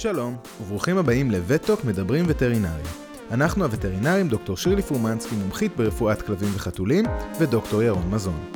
שלום, 0.00 0.36
וברוכים 0.60 0.98
הבאים 0.98 1.30
לווטוק 1.30 1.84
מדברים 1.84 2.24
וטרינריה. 2.28 2.86
אנחנו 3.30 3.64
הווטרינרים 3.64 4.28
דוקטור 4.28 4.56
שירלי 4.56 4.82
פורמנסקי, 4.82 5.34
מומחית 5.34 5.76
ברפואת 5.76 6.22
כלבים 6.22 6.48
וחתולים, 6.54 7.04
ודוקטור 7.40 7.82
ירון 7.82 8.10
מזון. 8.10 8.52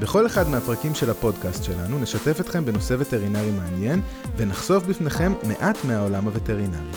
בכל 0.00 0.26
אחד 0.26 0.48
מהפרקים 0.48 0.94
של 0.94 1.10
הפודקאסט 1.10 1.64
שלנו 1.64 1.98
נשתף 1.98 2.40
אתכם 2.40 2.64
בנושא 2.64 2.94
וטרינרי 2.98 3.50
מעניין, 3.50 4.00
ונחשוף 4.36 4.84
בפניכם 4.84 5.32
מעט 5.48 5.84
מהעולם 5.84 6.24
הווטרינרי. 6.24 6.90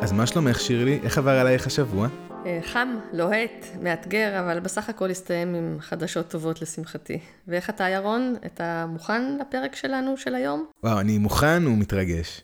אז 0.00 0.12
מה 0.12 0.26
שלומך 0.26 0.60
שירלי? 0.60 1.00
איך 1.02 1.18
עבר 1.18 1.38
עלייך 1.38 1.66
השבוע? 1.66 2.08
אה, 2.46 2.60
חם, 2.62 2.88
לוהט, 3.12 3.66
מאתגר, 3.82 4.40
אבל 4.40 4.60
בסך 4.60 4.88
הכל 4.88 5.10
הסתיים 5.10 5.54
עם 5.54 5.76
חדשות 5.80 6.28
טובות 6.28 6.62
לשמחתי. 6.62 7.18
ואיך 7.48 7.70
אתה, 7.70 7.88
ירון? 7.88 8.34
אתה 8.46 8.86
מוכן 8.88 9.36
לפרק 9.40 9.76
שלנו 9.76 10.16
של 10.16 10.34
היום? 10.34 10.66
וואו, 10.84 11.00
אני 11.00 11.18
מוכן 11.18 11.66
ומתרגש. 11.66 12.42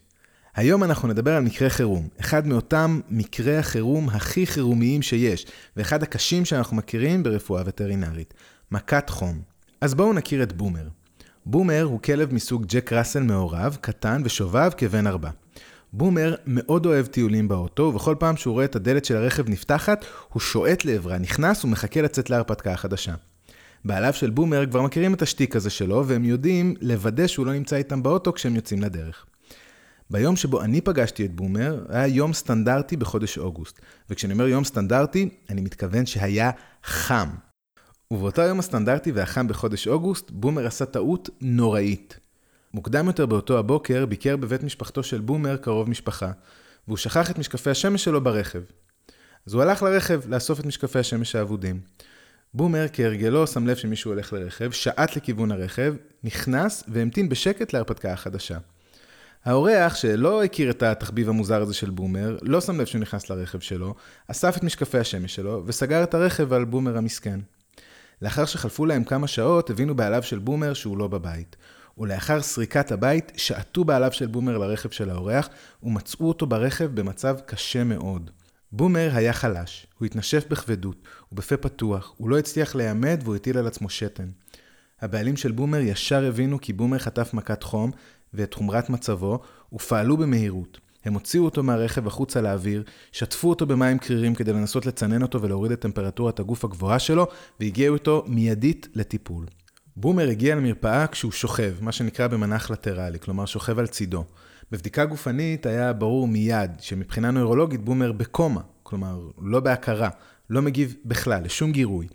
היום 0.59 0.85
אנחנו 0.85 1.09
נדבר 1.09 1.35
על 1.35 1.43
מקרה 1.43 1.71
חירום, 1.71 2.09
אחד 2.21 2.47
מאותם 2.47 3.01
מקרי 3.11 3.57
החירום 3.57 4.09
הכי 4.09 4.47
חירומיים 4.47 5.03
שיש, 5.03 5.47
ואחד 5.77 6.03
הקשים 6.03 6.45
שאנחנו 6.45 6.77
מכירים 6.77 7.23
ברפואה 7.23 7.63
וטרינרית, 7.67 8.35
מכת 8.73 9.11
חום. 9.11 9.41
אז 9.81 9.95
בואו 9.95 10.13
נכיר 10.13 10.43
את 10.43 10.53
בומר. 10.53 10.89
בומר 11.47 11.83
הוא 11.83 12.01
כלב 12.01 12.35
מסוג 12.35 12.65
ג'ק 12.69 12.93
ראסל 12.93 13.23
מעורב, 13.23 13.77
קטן 13.81 14.23
ושובב 14.25 14.71
כבן 14.77 15.07
ארבע. 15.07 15.31
בומר 15.93 16.35
מאוד 16.47 16.87
אוהב 16.87 17.07
טיולים 17.07 17.49
באוטו, 17.49 17.83
ובכל 17.83 18.15
פעם 18.19 18.37
שהוא 18.37 18.53
רואה 18.55 18.65
את 18.65 18.77
הדלת 18.77 19.05
של 19.05 19.17
הרכב 19.17 19.49
נפתחת, 19.49 20.05
הוא 20.33 20.41
שועט 20.41 20.85
לעברה, 20.85 21.19
נכנס 21.19 21.65
ומחכה 21.65 22.03
לצאת 22.03 22.31
להרפתקה 22.31 22.73
החדשה. 22.73 23.15
בעליו 23.85 24.13
של 24.13 24.31
בומר 24.31 24.67
כבר 24.67 24.83
מכירים 24.83 25.15
את 25.15 25.23
השטיק 25.23 25.57
הזה 25.57 25.71
שלו, 25.71 26.05
והם 26.07 26.25
יודעים 26.25 26.75
לוודא 26.81 27.27
שהוא 27.27 27.47
לא 27.47 27.53
נמצא 27.53 27.77
איתם 27.77 28.03
באוטו 28.03 28.33
כשהם 28.33 28.57
יוצאים 28.57 28.83
לדרך. 28.83 29.25
ביום 30.11 30.37
שבו 30.37 30.63
אני 30.63 30.81
פגשתי 30.81 31.25
את 31.25 31.35
בומר, 31.35 31.85
היה 31.89 32.07
יום 32.07 32.33
סטנדרטי 32.33 32.97
בחודש 32.97 33.39
אוגוסט. 33.39 33.81
וכשאני 34.11 34.33
אומר 34.33 34.49
יום 34.49 34.65
סטנדרטי, 34.65 35.29
אני 35.51 35.61
מתכוון 35.61 36.07
שהיה 36.07 36.51
חם. 36.85 37.29
ובאותו 38.11 38.43
יום 38.43 38.59
הסטנדרטי 38.59 39.13
והחם 39.13 39.49
בחודש 39.49 39.89
אוגוסט, 39.89 40.31
בומר 40.31 40.67
עשה 40.67 40.87
טעות 40.87 41.29
נוראית. 41.41 42.19
מוקדם 42.75 43.07
יותר 43.07 43.27
באותו 43.27 43.59
הבוקר 43.59 44.07
ביקר 44.07 44.37
בבית 44.37 44.63
משפחתו 44.63 45.03
של 45.03 45.21
בומר 45.21 45.57
קרוב 45.57 45.91
משפחה, 45.91 46.31
והוא 46.87 46.97
שכח 46.97 47.31
את 47.31 47.39
משקפי 47.39 47.71
השמש 47.71 48.05
שלו 48.05 48.25
ברכב. 48.25 48.63
אז 49.47 49.55
הוא 49.55 49.63
הלך 49.63 49.83
לרכב 49.83 50.21
לאסוף 50.29 50.61
את 50.61 50.67
משקפי 50.67 50.99
השמש 50.99 51.35
האבודים. 51.35 51.81
בומר 52.55 52.87
כהרגלו 52.93 53.47
שם 53.47 53.67
לב 53.67 53.77
שמישהו 53.77 54.11
הולך 54.11 54.33
לרכב, 54.33 54.71
שעט 54.71 55.17
לכיוון 55.17 55.53
הרכב, 55.53 55.95
נכנס 56.25 56.85
והמתין 56.89 57.29
בשקט 57.29 57.73
להרפתקה 57.73 58.13
החדשה. 58.13 58.59
האורח, 59.45 59.95
שלא 59.95 60.45
הכיר 60.45 60.71
את 60.71 60.83
התחביב 60.83 61.29
המוזר 61.29 61.63
הזה 61.63 61.75
של 61.75 61.91
בומר, 61.91 62.39
לא 62.43 62.61
שם 62.61 62.81
לב 62.81 62.87
שהוא 62.87 63.01
נכנס 63.01 63.31
לרכב 63.31 63.61
שלו, 63.61 63.95
אסף 64.29 64.57
את 64.57 64.63
משקפי 64.63 64.99
השמש 64.99 65.35
שלו, 65.35 65.63
וסגר 65.67 66.03
את 66.03 66.15
הרכב 66.15 66.53
על 66.53 66.65
בומר 66.65 66.97
המסכן. 66.97 67.41
לאחר 68.23 68.45
שחלפו 68.45 68.87
להם 68.87 69.05
כמה 69.05 69.27
שעות, 69.27 69.71
הבינו 69.71 69.97
בעליו 69.97 70.23
של 70.23 70.39
בומר 70.39 70.75
שהוא 70.75 70.99
לא 70.99 71.09
בבית. 71.09 71.57
ולאחר 71.99 72.43
סריקת 72.43 72.93
הבית, 72.93 73.33
שעטו 73.37 73.85
בעליו 73.85 74.13
של 74.13 74.27
בומר 74.27 74.59
לרכב 74.59 74.91
של 74.91 75.11
האורח, 75.11 75.49
ומצאו 75.83 76.29
אותו 76.29 76.47
ברכב 76.47 76.85
במצב 76.95 77.37
קשה 77.47 77.85
מאוד. 77.85 78.31
בומר 78.73 79.11
היה 79.15 79.33
חלש, 79.33 79.87
הוא 79.99 80.07
התנשף 80.07 80.45
בכבדות, 80.49 80.97
ובפה 81.33 81.57
פתוח, 81.57 82.15
הוא 82.17 82.31
לא 82.31 82.39
הצליח 82.39 82.75
להיעמד 82.75 83.21
והוא 83.25 83.37
הטיל 83.37 83.59
על 83.59 83.67
עצמו 83.67 83.91
שתן. 83.91 84.29
הבעלים 85.01 85.37
של 85.37 85.53
בומר 85.53 85.79
ישר 85.79 86.25
הבינו 86.25 86.61
כי 86.61 86.73
בומר 86.73 86.99
חטף 86.99 87.35
מכת 87.35 87.63
חום 87.63 87.91
ואת 88.35 88.55
חומרת 88.55 88.91
מצבו, 88.91 89.39
ופעלו 89.73 90.17
במהירות. 90.17 90.79
הם 91.05 91.15
הוציאו 91.15 91.45
אותו 91.45 91.63
מהרכב 91.63 92.07
החוצה 92.07 92.41
לאוויר, 92.41 92.83
שטפו 93.13 93.49
אותו 93.49 93.67
במים 93.67 93.99
קרירים 93.99 94.35
כדי 94.35 94.53
לנסות 94.53 94.87
לצנן 94.87 95.23
אותו 95.23 95.43
ולהוריד 95.43 95.73
את 95.73 95.81
טמפרטורת 95.81 96.41
הגוף 96.41 96.65
הגבוהה 96.65 96.99
שלו, 96.99 97.27
והגיעו 97.61 97.95
איתו 97.95 98.25
מיידית 98.27 98.89
לטיפול. 98.95 99.47
בומר 99.97 100.29
הגיע 100.29 100.55
למרפאה 100.55 101.07
כשהוא 101.07 101.33
שוכב, 101.33 101.75
מה 101.81 101.93
שנקרא 101.93 102.27
במנח 102.27 102.71
לטרלי, 102.71 103.19
כלומר 103.19 103.47
שוכב 103.47 103.79
על 103.79 103.87
צידו. 103.87 104.25
בבדיקה 104.73 105.05
גופנית 105.05 105.67
היה 105.67 105.93
ברור 105.93 106.29
מיד 106.29 106.71
שמבחינה 106.81 107.31
נוירולוגית 107.31 107.85
בומר 107.85 108.13
בקומה, 108.13 108.61
כלומר 108.83 109.21
לא 109.43 109.61
בהכרה, 109.61 110.09
לא 110.51 110.63
מגיב 110.63 110.97
בכלל, 111.05 111.45
לשום 111.45 111.73
גירוי. 111.73 112.07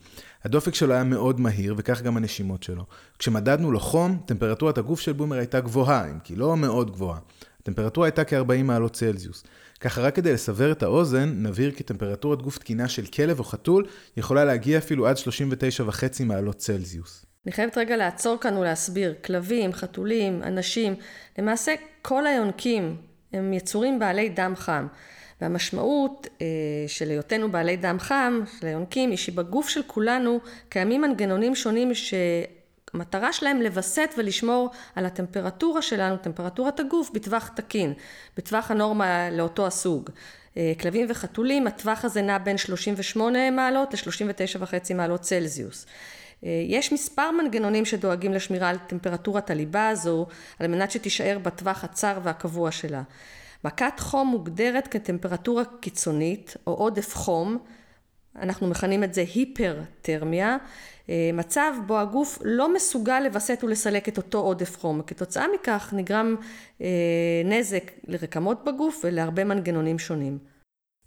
הדופק 0.44 0.76
שלו 0.76 0.94
היה 0.94 1.04
מאוד 1.04 1.40
מהיר, 1.40 1.76
וכך 1.78 2.02
גם 2.02 2.18
הנשימות 2.18 2.64
שלו. 2.64 2.86
כשמדדנו 3.20 3.72
לו 3.72 3.80
חום, 3.80 4.22
טמפרטורת 4.26 4.78
הגוף 4.78 5.00
של 5.00 5.14
בומר 5.14 5.38
הייתה 5.38 5.60
גבוהה, 5.60 6.12
אם 6.12 6.20
כי 6.20 6.36
לא 6.36 6.58
מאוד 6.58 6.92
גבוהה. 6.92 7.20
הטמפרטורה 7.62 8.08
הייתה 8.08 8.24
כ-40 8.24 8.64
מעלות 8.64 8.94
צלזיוס. 8.94 9.44
ככה 9.80 10.02
רק 10.02 10.16
כדי 10.16 10.34
לסבר 10.34 10.72
את 10.72 10.84
האוזן, 10.84 11.30
נבהיר 11.36 11.72
כי 11.72 11.84
טמפרטורת 11.84 12.42
גוף 12.42 12.58
תקינה 12.58 12.88
של 12.88 13.06
כלב 13.06 13.40
או 13.40 13.44
חתול 13.44 13.88
יכולה 14.18 14.46
להגיע 14.46 14.78
אפילו 14.78 15.08
עד 15.08 15.16
39.5 15.18 16.24
מעלות 16.26 16.56
צלזיוס. 16.56 17.26
אני 17.46 17.52
חייבת 17.52 17.78
רגע 17.78 17.98
לעצור 17.98 18.38
כאן 18.42 18.58
ולהסביר. 18.58 19.14
כלבים, 19.26 19.74
חתולים, 19.74 20.44
אנשים, 20.44 20.96
למעשה 21.38 21.74
כל 22.02 22.28
היונקים 22.28 22.98
הם 23.34 23.54
יצורים 23.54 24.00
בעלי 24.00 24.30
דם 24.30 24.54
חם. 24.56 24.88
והמשמעות 25.42 26.28
אה, 26.42 26.48
של 26.88 27.10
היותנו 27.10 27.52
בעלי 27.52 27.78
דם 27.78 27.98
חם, 28.00 28.42
של 28.60 28.68
היונקים, 28.68 29.10
היא 29.10 29.18
שבגוף 29.18 29.70
של 29.70 29.82
כולנו 29.88 30.40
קיימים 30.70 31.02
מנגנונים 31.02 31.56
שונים 31.56 31.92
שהמטרה 31.94 33.34
שלהם 33.34 33.62
לווסת 33.62 34.14
ולשמור 34.18 34.70
על 34.96 35.06
הטמפרטורה 35.06 35.82
שלנו, 35.82 36.18
טמפרטורת 36.18 36.80
הגוף, 36.80 37.12
בטווח 37.14 37.48
תקין, 37.56 37.94
בטווח 38.38 38.72
הנורמה 38.72 39.30
לאותו 39.30 39.68
הסוג. 39.68 40.10
אה, 40.58 40.74
כלבים 40.80 41.06
וחתולים, 41.10 41.68
הטווח 41.68 42.06
הזה 42.06 42.22
נע 42.22 42.38
בין 42.38 42.58
38 42.58 43.52
מעלות 43.52 43.94
ל-39.5 43.94 44.94
מעלות 44.94 45.22
צלזיוס. 45.22 45.86
אה, 46.46 46.50
יש 46.68 46.94
מספר 46.94 47.32
מנגנונים 47.32 47.86
שדואגים 47.86 48.34
לשמירה 48.34 48.70
על 48.70 48.78
טמפרטורת 48.88 49.50
הליבה 49.50 49.90
הזו, 49.90 50.26
על 50.60 50.68
מנת 50.68 50.92
שתישאר 50.92 51.38
בטווח 51.42 51.84
הצר 51.84 52.20
והקבוע 52.24 52.72
שלה. 52.72 53.02
מכת 53.66 54.00
חום 54.00 54.28
מוגדרת 54.28 54.88
כטמפרטורה 54.88 55.64
קיצונית 55.80 56.58
או 56.68 56.74
עודף 56.74 57.16
חום, 57.16 57.58
אנחנו 58.36 58.68
מכנים 58.68 59.04
את 59.04 59.14
זה 59.14 59.24
היפרתרמיה, 59.36 60.58
אה, 61.10 61.30
מצב 61.34 61.74
בו 61.88 62.00
הגוף 62.00 62.40
לא 62.44 62.74
מסוגל 62.74 63.20
לווסת 63.20 63.60
ולסלק 63.64 64.10
את 64.10 64.18
אותו 64.18 64.38
עודף 64.40 64.78
חום. 64.80 65.02
כתוצאה 65.08 65.46
מכך 65.56 65.94
נגרם 65.98 66.36
אה, 66.82 66.88
נזק 67.46 67.92
לרקמות 68.08 68.66
בגוף 68.66 69.02
ולהרבה 69.04 69.44
מנגנונים 69.44 70.00
שונים. 70.00 70.38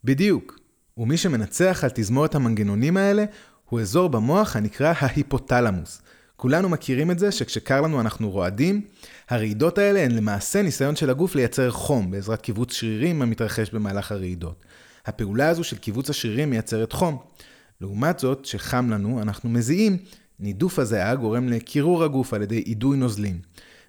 בדיוק. 0.04 0.58
ומי 0.98 1.16
שמנצח 1.16 1.80
על 1.84 1.90
תזמורת 1.94 2.34
המנגנונים 2.34 2.96
האלה 2.96 3.24
הוא 3.70 3.80
אזור 3.80 4.08
במוח 4.08 4.56
הנקרא 4.56 4.92
ההיפותלמוס. 4.98 6.02
כולנו 6.36 6.68
מכירים 6.68 7.10
את 7.10 7.18
זה 7.18 7.32
שכשקר 7.32 7.80
לנו 7.80 8.00
אנחנו 8.00 8.30
רועדים. 8.30 8.80
הרעידות 9.28 9.78
האלה 9.78 10.00
הן 10.04 10.10
למעשה 10.10 10.62
ניסיון 10.62 10.96
של 10.96 11.10
הגוף 11.10 11.34
לייצר 11.34 11.70
חום 11.70 12.10
בעזרת 12.10 12.42
קיבוץ 12.42 12.72
שרירים 12.72 13.22
המתרחש 13.22 13.70
במהלך 13.70 14.12
הרעידות. 14.12 14.64
הפעולה 15.06 15.48
הזו 15.48 15.64
של 15.64 15.76
קיבוץ 15.76 16.10
השרירים 16.10 16.50
מייצרת 16.50 16.92
חום. 16.92 17.18
לעומת 17.80 18.18
זאת, 18.18 18.40
כשחם 18.42 18.90
לנו, 18.90 19.22
אנחנו 19.22 19.50
מזיעים, 19.50 19.96
נידוף 20.40 20.78
הזיעה 20.78 21.14
גורם 21.14 21.48
לקירור 21.48 22.04
הגוף 22.04 22.34
על 22.34 22.42
ידי 22.42 22.62
אידוי 22.66 22.96
נוזלים. 22.96 23.40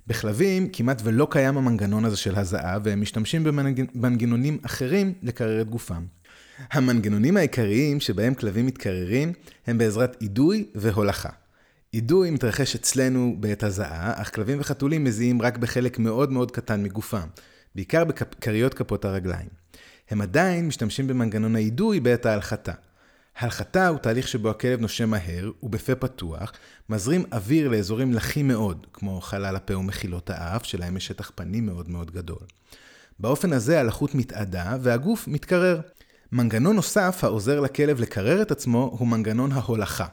בכלבים 0.08 0.70
כמעט 0.70 1.02
ולא 1.04 1.28
קיים 1.30 1.58
המנגנון 1.58 2.06
הזה 2.06 2.18
של 2.18 2.36
הזעה, 2.36 2.78
והם 2.84 3.02
משתמשים 3.02 3.44
במנגנונים 3.44 4.58
אחרים 4.66 5.14
לקרר 5.24 5.62
את 5.62 5.70
גופם. 5.70 6.06
המנגנונים 6.72 7.38
העיקריים 7.38 8.00
שבהם 8.00 8.34
כלבים 8.34 8.66
מתקררים 8.66 9.34
הם 9.68 9.78
בעזרת 9.78 10.18
אידוי 10.22 10.66
והולכה. 10.76 11.30
אידוי 11.94 12.32
מתרחש 12.32 12.76
אצלנו 12.76 13.36
בעת 13.40 13.64
הזעה, 13.64 14.22
אך 14.22 14.36
כלבים 14.36 14.60
וחתולים 14.60 15.04
מזיעים 15.04 15.42
רק 15.42 15.58
בחלק 15.58 16.00
מאוד 16.00 16.32
מאוד 16.32 16.52
קטן 16.52 16.84
מגופם, 16.84 17.28
בעיקר 17.76 18.04
בכריות 18.04 18.74
כפות 18.74 19.06
הרגליים. 19.06 19.50
הם 20.10 20.22
עדיין 20.22 20.68
משתמשים 20.68 21.08
במנגנון 21.08 21.56
האידוי 21.56 22.00
בעת 22.00 22.26
ההלחתה. 22.26 22.72
הלחתה 23.38 23.88
הוא 23.88 23.98
תהליך 23.98 24.28
שבו 24.28 24.50
הכלב 24.50 24.82
נושם 24.82 25.10
מהר 25.10 25.52
ובפה 25.64 25.96
פתוח, 25.96 26.52
מזרים 26.90 27.26
אוויר 27.32 27.68
לאזורים 27.68 28.14
לחים 28.14 28.48
מאוד, 28.48 28.88
כמו 28.94 29.22
חלל 29.22 29.56
הפה 29.56 29.78
ומחילות 29.78 30.30
האף, 30.30 30.66
שלהם 30.66 30.98
יש 30.98 31.08
שטח 31.08 31.32
פנים 31.36 31.66
מאוד 31.66 31.90
מאוד 31.90 32.12
גדול. 32.12 32.40
באופן 33.20 33.54
הזה 33.54 33.80
הלחות 33.80 34.16
מתאדה 34.16 34.78
והגוף 34.82 35.28
מתקרר. 35.28 35.80
מנגנון 36.32 36.76
נוסף 36.76 37.24
העוזר 37.24 37.60
לכלב 37.60 38.00
לקרר 38.02 38.42
את 38.42 38.52
עצמו 38.52 38.96
הוא 39.00 39.08
מנגנון 39.08 39.52
ההולכה. 39.52 40.06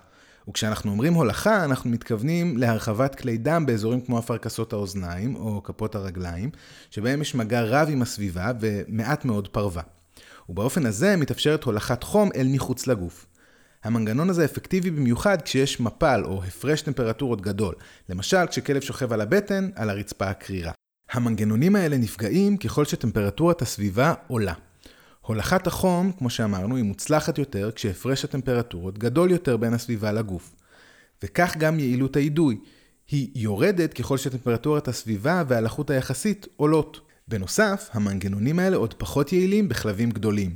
וכשאנחנו 0.48 0.90
אומרים 0.90 1.14
הולכה, 1.14 1.64
אנחנו 1.64 1.90
מתכוונים 1.90 2.56
להרחבת 2.56 3.14
כלי 3.14 3.36
דם 3.38 3.66
באזורים 3.66 4.00
כמו 4.00 4.18
אפרכסות 4.18 4.72
האוזניים 4.72 5.36
או 5.36 5.62
כפות 5.62 5.94
הרגליים, 5.94 6.50
שבהם 6.90 7.22
יש 7.22 7.34
מגע 7.34 7.62
רב 7.62 7.88
עם 7.90 8.02
הסביבה 8.02 8.52
ומעט 8.60 9.24
מאוד 9.24 9.48
פרווה. 9.48 9.82
ובאופן 10.48 10.86
הזה 10.86 11.16
מתאפשרת 11.16 11.64
הולכת 11.64 12.02
חום 12.02 12.30
אל 12.36 12.46
מחוץ 12.50 12.86
לגוף. 12.86 13.26
המנגנון 13.84 14.30
הזה 14.30 14.44
אפקטיבי 14.44 14.90
במיוחד 14.90 15.42
כשיש 15.42 15.80
מפל 15.80 16.22
או 16.24 16.44
הפרש 16.44 16.82
טמפרטורות 16.82 17.40
גדול, 17.40 17.74
למשל 18.08 18.46
כשכלב 18.46 18.80
שוכב 18.82 19.12
על 19.12 19.20
הבטן 19.20 19.70
על 19.74 19.90
הרצפה 19.90 20.26
הקרירה. 20.26 20.72
המנגנונים 21.10 21.76
האלה 21.76 21.96
נפגעים 21.96 22.56
ככל 22.56 22.84
שטמפרטורת 22.84 23.62
הסביבה 23.62 24.14
עולה. 24.26 24.54
הולכת 25.26 25.66
החום, 25.66 26.12
כמו 26.18 26.30
שאמרנו, 26.30 26.76
היא 26.76 26.84
מוצלחת 26.84 27.38
יותר 27.38 27.70
כשהפרש 27.74 28.24
הטמפרטורות 28.24 28.98
גדול 28.98 29.30
יותר 29.30 29.56
בין 29.56 29.74
הסביבה 29.74 30.12
לגוף. 30.12 30.54
וכך 31.22 31.56
גם 31.58 31.78
יעילות 31.78 32.16
האידוי. 32.16 32.58
היא 33.10 33.28
יורדת 33.34 33.94
ככל 33.94 34.18
שטמפרטורת 34.18 34.88
הסביבה 34.88 35.42
והלחות 35.48 35.90
היחסית 35.90 36.46
עולות. 36.56 37.00
בנוסף, 37.28 37.88
המנגנונים 37.92 38.58
האלה 38.58 38.76
עוד 38.76 38.94
פחות 38.94 39.32
יעילים 39.32 39.68
בכלבים 39.68 40.10
גדולים. 40.10 40.54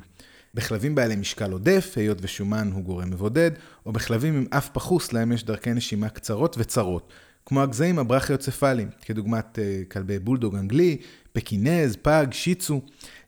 בכלבים 0.55 0.95
בעלי 0.95 1.17
משקל 1.17 1.53
עודף, 1.53 1.93
היות 1.97 2.19
ושומן 2.21 2.71
הוא 2.73 2.83
גורם 2.83 3.11
מבודד, 3.11 3.51
או 3.87 3.93
בכלבים 3.93 4.37
עם 4.37 4.47
אף 4.51 4.69
פחוס 4.69 5.13
להם 5.13 5.33
יש 5.33 5.45
דרכי 5.45 5.71
נשימה 5.71 6.09
קצרות 6.09 6.57
וצרות, 6.59 7.13
כמו 7.47 7.63
הגזעים 7.63 7.99
הברכיצפליים, 7.99 8.89
כדוגמת 9.03 9.59
אה, 9.59 9.93
כלבי 9.93 10.19
בולדוג 10.19 10.55
אנגלי, 10.55 10.97
פקינז, 11.33 11.97
פג, 12.03 12.27
שיצו. 12.31 12.81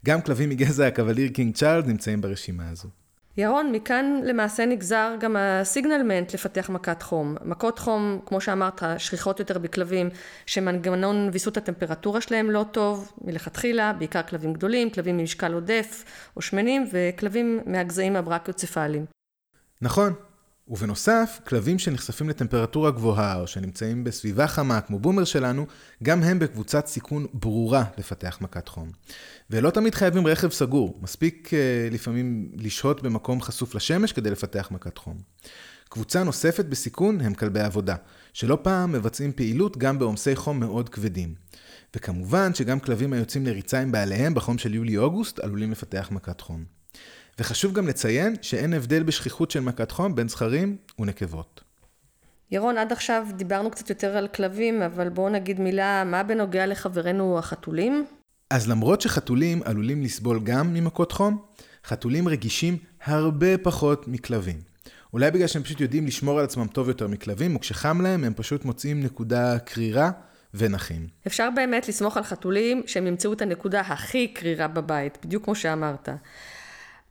גם 0.07 0.21
כלבים 0.21 0.49
מגזע 0.51 0.87
הקווליר 0.87 1.29
קינג 1.29 1.55
צ'ארלס 1.55 1.87
נמצאים 1.87 2.21
ברשימה 2.21 2.71
הזו. 2.71 2.89
ירון, 3.37 3.73
מכאן 3.73 4.21
למעשה 4.25 4.67
נגזר 4.67 5.15
גם 5.21 5.37
ה 5.39 5.47
signalment 5.47 6.35
לפתח 6.35 6.71
מכת 6.71 7.03
חום. 7.03 7.37
מכות 7.45 7.79
חום, 7.79 8.21
כמו 8.27 8.41
שאמרת, 8.41 8.83
שכיחות 8.99 9.39
יותר 9.39 9.59
בכלבים 9.59 10.09
שמנגנון 10.47 11.29
ויסות 11.33 11.57
הטמפרטורה 11.57 12.21
שלהם 12.21 12.51
לא 12.51 12.65
טוב 12.73 13.13
מלכתחילה, 13.25 13.93
בעיקר 13.93 14.23
כלבים 14.23 14.53
גדולים, 14.53 14.91
כלבים 14.91 15.17
במשקל 15.17 15.53
עודף 15.53 16.05
או 16.37 16.43
שמנים 16.43 16.89
וכלבים 16.93 17.61
מהגזעים 17.67 18.17
הברקיוצפליים. 18.17 19.05
נכון, 19.83 20.13
ובנוסף, 20.71 21.41
כלבים 21.47 21.79
שנחשפים 21.79 22.29
לטמפרטורה 22.29 22.91
גבוהה 22.91 23.41
או 23.41 23.47
שנמצאים 23.47 24.05
בסביבה 24.05 24.47
חמה 24.47 24.81
כמו 24.81 24.99
בומר 24.99 25.25
שלנו, 25.25 25.67
גם 26.03 26.23
הם 26.23 26.39
בקבוצת 26.39 26.87
סיכון 26.87 27.27
ברורה 27.35 27.85
לפתח 27.99 28.39
מכת 28.41 28.69
חום. 28.69 28.91
ולא 29.51 29.71
תמיד 29.71 29.95
חייבים 29.95 30.27
רכב 30.27 30.51
סגור, 30.51 30.99
מספיק 31.03 31.49
uh, 31.49 31.95
לפעמים 31.95 32.53
לשהות 32.57 33.03
במקום 33.03 33.43
חשוף 33.43 33.75
לשמש 33.75 34.13
כדי 34.13 34.31
לפתח 34.31 34.69
מכת 34.71 34.99
חום. 34.99 35.19
קבוצה 35.89 36.23
נוספת 36.23 36.65
בסיכון 36.65 37.21
הם 37.21 37.35
כלבי 37.35 37.61
עבודה, 37.61 37.97
שלא 38.33 38.59
פעם 38.63 38.93
מבצעים 38.93 39.33
פעילות 39.33 39.79
גם 39.79 39.99
בעומסי 39.99 40.37
חום 40.37 40.61
מאוד 40.61 40.89
כבדים. 40.89 41.35
וכמובן 41.97 42.55
שגם 42.55 42.81
כלבים 42.81 43.13
היוצאים 43.13 43.47
לריצה 43.47 43.81
עם 43.81 43.93
בעליהם 43.93 44.35
בחום 44.35 44.59
של 44.59 44.75
יולי-אוגוסט 44.75 45.39
עלולים 45.39 45.71
לפתח 45.71 46.09
מכת 46.13 46.41
חום. 46.41 46.80
וחשוב 47.41 47.73
גם 47.73 47.89
לציין 47.89 48.37
שאין 48.43 48.75
הבדל 48.75 49.03
בשכיחות 49.03 49.51
של 49.51 49.61
מכת 49.61 49.91
חום 49.91 50.15
בין 50.15 50.29
זכרים 50.29 50.77
ונקבות. 50.99 51.61
ירון, 52.51 52.79
עד 52.79 52.93
עכשיו 52.93 53.27
דיברנו 53.37 53.71
קצת 53.71 53.91
יותר 53.91 54.17
על 54.17 54.29
כלבים, 54.29 54.83
אבל 54.83 55.09
בואו 55.09 55.29
נגיד 55.29 55.61
מילה, 55.61 56.05
מה 56.05 56.23
בנוגע 56.23 56.67
לחברינו 56.67 57.39
החתולים? 57.39 58.07
אז 58.51 58.69
למרות 58.69 59.01
שחתולים 59.01 59.63
עלולים 59.65 60.03
לסבול 60.03 60.41
גם 60.43 60.75
ממכות 60.75 61.13
חום, 61.13 61.43
חתולים 61.85 62.29
רגישים 62.29 62.77
הרבה 63.05 63.59
פחות 63.59 64.09
מכלבים. 64.09 64.61
אולי 65.13 65.31
בגלל 65.31 65.47
שהם 65.47 65.63
פשוט 65.63 65.81
יודעים 65.81 66.07
לשמור 66.07 66.39
על 66.39 66.45
עצמם 66.45 66.67
טוב 66.67 66.89
יותר 66.89 67.09
מכלבים, 67.09 67.57
וכשחם 67.57 68.01
להם 68.01 68.25
הם 68.25 68.35
פשוט 68.35 68.65
מוצאים 68.65 69.03
נקודה 69.03 69.59
קרירה 69.59 70.11
ונחים. 70.55 71.07
אפשר 71.27 71.49
באמת 71.55 71.89
לסמוך 71.89 72.17
על 72.17 72.23
חתולים 72.23 72.83
שהם 72.87 73.07
ימצאו 73.07 73.33
את 73.33 73.43
הנקודה 73.43 73.81
הכי 73.81 74.29
קרירה 74.29 74.69
בבית, 74.69 75.19
בדיוק 75.25 75.45
כמו 75.45 75.55
שאמרת. 75.55 76.09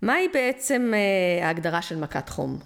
מהי 0.01 0.27
בעצם 0.33 0.91
אה, 0.93 1.47
ההגדרה 1.47 1.81
של 1.81 1.95
מכת 1.97 2.29
חום? 2.29 2.59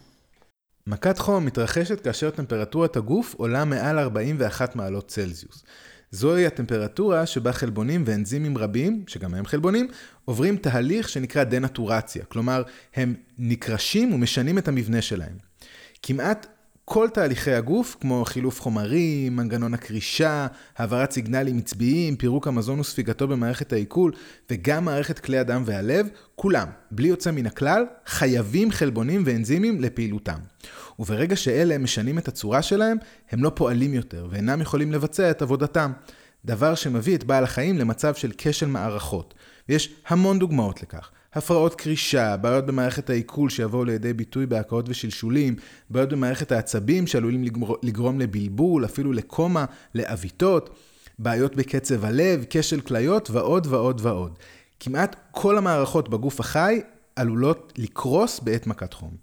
מכת 0.87 1.17
חום 1.17 1.45
מתרחשת 1.45 2.01
כאשר 2.01 2.29
טמפרטורת 2.29 2.97
הגוף 2.97 3.33
עולה 3.33 3.65
מעל 3.65 3.99
41 3.99 4.75
מעלות 4.75 5.07
צלזיוס. 5.07 5.63
זוהי 6.11 6.45
הטמפרטורה 6.45 7.25
שבה 7.25 7.53
חלבונים 7.53 8.03
ואנזימים 8.05 8.57
רבים, 8.57 9.03
שגם 9.07 9.33
הם 9.33 9.45
חלבונים, 9.45 9.87
עוברים 10.25 10.57
תהליך 10.57 11.09
שנקרא 11.09 11.43
דנטורציה, 11.43 12.25
כלומר, 12.25 12.63
הם 12.95 13.15
נקרשים 13.37 14.13
ומשנים 14.13 14.57
את 14.57 14.67
המבנה 14.67 15.01
שלהם. 15.01 15.37
כמעט 16.01 16.47
כל 16.85 17.09
תהליכי 17.13 17.53
הגוף, 17.53 17.97
כמו 18.01 18.25
חילוף 18.25 18.61
חומרים, 18.61 19.35
מנגנון 19.35 19.73
הקרישה, 19.73 20.47
העברת 20.77 21.11
סיגנלים 21.11 21.57
עצביים, 21.57 22.15
פירוק 22.15 22.47
המזון 22.47 22.79
וספיגתו 22.79 23.27
במערכת 23.27 23.73
העיכול, 23.73 24.11
וגם 24.51 24.85
מערכת 24.85 25.19
כלי 25.19 25.37
הדם 25.37 25.63
והלב, 25.65 26.07
כולם, 26.35 26.67
בלי 26.91 27.07
יוצא 27.07 27.31
מן 27.31 27.45
הכלל, 27.45 27.85
חייבים 28.05 28.71
חלבונים 28.71 29.23
ואנזימים 29.25 29.81
לפעילותם. 29.81 30.39
וברגע 30.99 31.35
שאלה 31.35 31.77
משנים 31.77 32.17
את 32.17 32.27
הצורה 32.27 32.61
שלהם, 32.61 32.97
הם 33.31 33.43
לא 33.43 33.51
פועלים 33.55 33.93
יותר, 33.93 34.27
ואינם 34.29 34.61
יכולים 34.61 34.91
לבצע 34.91 35.31
את 35.31 35.41
עבודתם. 35.41 35.91
דבר 36.45 36.75
שמביא 36.75 37.15
את 37.15 37.23
בעל 37.23 37.43
החיים 37.43 37.77
למצב 37.77 38.15
של 38.15 38.31
כשל 38.37 38.67
מערכות. 38.67 39.33
ויש 39.69 39.95
המון 40.07 40.39
דוגמאות 40.39 40.83
לכך. 40.83 41.11
הפרעות 41.35 41.75
קרישה, 41.75 42.37
בעיות 42.37 42.65
במערכת 42.65 43.09
העיכול 43.09 43.49
שיבואו 43.49 43.83
לידי 43.83 44.13
ביטוי 44.13 44.45
בהקאות 44.45 44.89
ושלשולים, 44.89 45.55
בעיות 45.89 46.09
במערכת 46.09 46.51
העצבים 46.51 47.07
שעלולים 47.07 47.43
לגרום 47.83 48.19
לבלבול, 48.19 48.85
אפילו 48.85 49.13
לקומה, 49.13 49.65
לעוויתות, 49.93 50.69
בעיות 51.19 51.55
בקצב 51.55 52.05
הלב, 52.05 52.45
כשל 52.49 52.81
כליות 52.81 53.29
ועוד 53.29 53.67
ועוד 53.69 54.01
ועוד. 54.03 54.39
כמעט 54.79 55.15
כל 55.31 55.57
המערכות 55.57 56.09
בגוף 56.09 56.39
החי 56.39 56.81
עלולות 57.15 57.73
לקרוס 57.77 58.39
בעת 58.39 58.67
מכת 58.67 58.93
חום. 58.93 59.22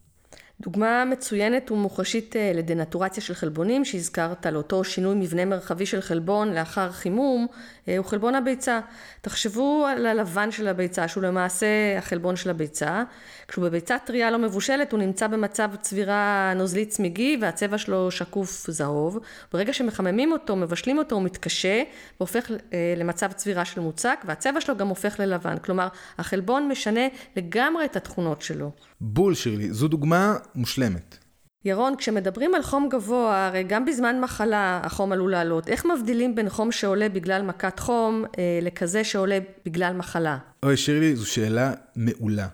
דוגמה 0.61 1.05
מצוינת 1.05 1.71
ומוחשית 1.71 2.37
אה, 2.37 2.53
לדנטורציה 2.55 3.23
של 3.23 3.35
חלבונים 3.35 3.85
שהזכרת 3.85 4.47
לאותו 4.47 4.85
שינוי 4.85 5.15
מבנה 5.15 5.45
מרחבי 5.45 5.87
של 5.87 6.01
חלבון 6.01 6.55
לאחר 6.55 6.93
חימום 6.93 7.47
אה, 7.89 7.99
הוא 7.99 8.07
חלבון 8.07 8.35
הביצה. 8.35 8.81
תחשבו 9.21 9.87
על 9.87 10.07
הלבן 10.07 10.51
של 10.51 10.69
הביצה 10.69 11.09
שהוא 11.09 11.23
למעשה 11.23 11.67
החלבון 11.99 12.37
של 12.37 12.51
הביצה. 12.51 13.03
כשהוא 13.49 13.65
בביצה 13.65 13.99
טריה 13.99 14.31
לא 14.31 14.39
מבושלת 14.39 14.93
הוא 14.93 15.01
נמצא 15.01 15.27
במצב 15.27 15.71
צבירה 15.81 16.53
נוזלית 16.57 16.89
צמיגי 16.89 17.39
והצבע 17.41 17.79
שלו 17.79 18.11
שקוף 18.11 18.71
זהוב. 18.71 19.19
ברגע 19.53 19.73
שמחממים 19.73 20.33
אותו, 20.33 20.57
מבשלים 20.57 20.99
אותו, 20.99 21.15
הוא 21.17 21.23
מתקשה 21.23 21.83
והופך 22.21 22.51
אה, 22.51 22.95
למצב 22.97 23.33
צבירה 23.33 23.65
של 23.65 23.81
מוצק 23.81 24.21
והצבע 24.25 24.61
שלו 24.61 24.77
גם 24.77 24.89
הופך 24.89 25.21
ללבן. 25.21 25.59
כלומר 25.59 25.89
החלבון 26.19 26.69
משנה 26.69 27.09
לגמרי 27.37 27.85
את 27.85 27.97
התכונות 27.97 28.43
שלו. 28.43 28.90
בול 29.01 29.35
שירלי, 29.35 29.73
זו 29.73 29.89
דוגמה 29.89 30.37
מושלמת. 30.55 31.19
ירון, 31.65 31.97
כשמדברים 31.97 32.55
על 32.55 32.63
חום 32.63 32.89
גבוה, 32.89 33.47
הרי 33.47 33.63
גם 33.63 33.85
בזמן 33.85 34.21
מחלה 34.21 34.81
החום 34.85 35.13
עלול 35.13 35.31
לעלות. 35.31 35.69
איך 35.69 35.87
מבדילים 35.87 36.35
בין 36.35 36.49
חום 36.49 36.73
שעולה 36.73 37.09
בגלל 37.09 37.43
מכת 37.43 37.79
חום 37.79 38.25
אה, 38.39 38.59
לכזה 38.63 39.05
שעולה 39.05 39.39
בגלל 39.65 39.93
מחלה? 39.93 40.39
אוי, 40.63 40.77
שירלי, 40.77 41.17
זו 41.17 41.27
שאלה 41.31 41.73
מעולה. 41.97 42.49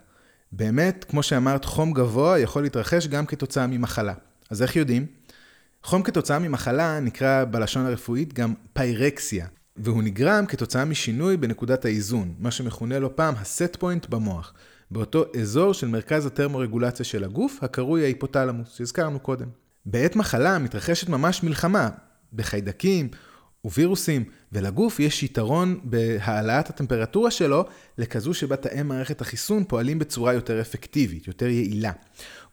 באמת, 0.53 1.05
כמו 1.09 1.23
שאמרת, 1.23 1.65
חום 1.65 1.93
גבוה 1.93 2.38
יכול 2.38 2.62
להתרחש 2.62 3.07
גם 3.07 3.26
כתוצאה 3.26 3.67
ממחלה. 3.67 4.15
אז 4.50 4.62
איך 4.62 4.76
יודעים? 4.76 5.07
חום 5.83 6.03
כתוצאה 6.03 6.38
ממחלה 6.38 7.00
נקרא 7.00 7.45
בלשון 7.50 7.87
הרפואית 7.87 8.33
גם 8.33 8.55
פיירקסיה, 8.73 9.47
והוא 9.76 10.03
נגרם 10.03 10.47
כתוצאה 10.47 10.85
משינוי 10.85 11.37
בנקודת 11.37 11.85
האיזון, 11.85 12.35
מה 12.38 12.50
שמכונה 12.50 12.99
לא 12.99 13.11
פעם 13.15 13.35
הסט 13.38 13.76
פוינט 13.76 14.07
במוח. 14.07 14.55
באותו 14.90 15.25
אזור 15.40 15.75
של 15.75 15.88
מרכז 15.88 16.26
הטרמורגולציה 16.26 17.05
של 17.05 17.25
הגוף, 17.25 17.59
הקרוי 17.62 18.02
ההיפותלמוס, 18.02 18.76
שהזכרנו 18.76 19.21
קודם. 19.21 19.47
בעת 19.87 20.16
מחלה 20.16 20.59
מתרחשת 20.59 21.09
ממש 21.09 21.43
מלחמה 21.43 21.88
בחיידקים 22.33 23.09
ווירוסים, 23.64 24.25
ולגוף 24.52 25.00
יש 25.00 25.23
יתרון 25.23 25.81
בהעלאת 25.85 26.71
הטמפרטורה 26.71 27.31
שלו 27.31 27.64
לכזו 27.99 28.35
שבה 28.35 28.57
תאי 28.57 28.83
מערכת 28.83 29.21
החיסון 29.21 29.64
פועלים 29.64 29.99
בצורה 29.99 30.33
יותר 30.33 30.61
אפקטיבית, 30.61 31.26
יותר 31.26 31.47
יעילה. 31.47 31.93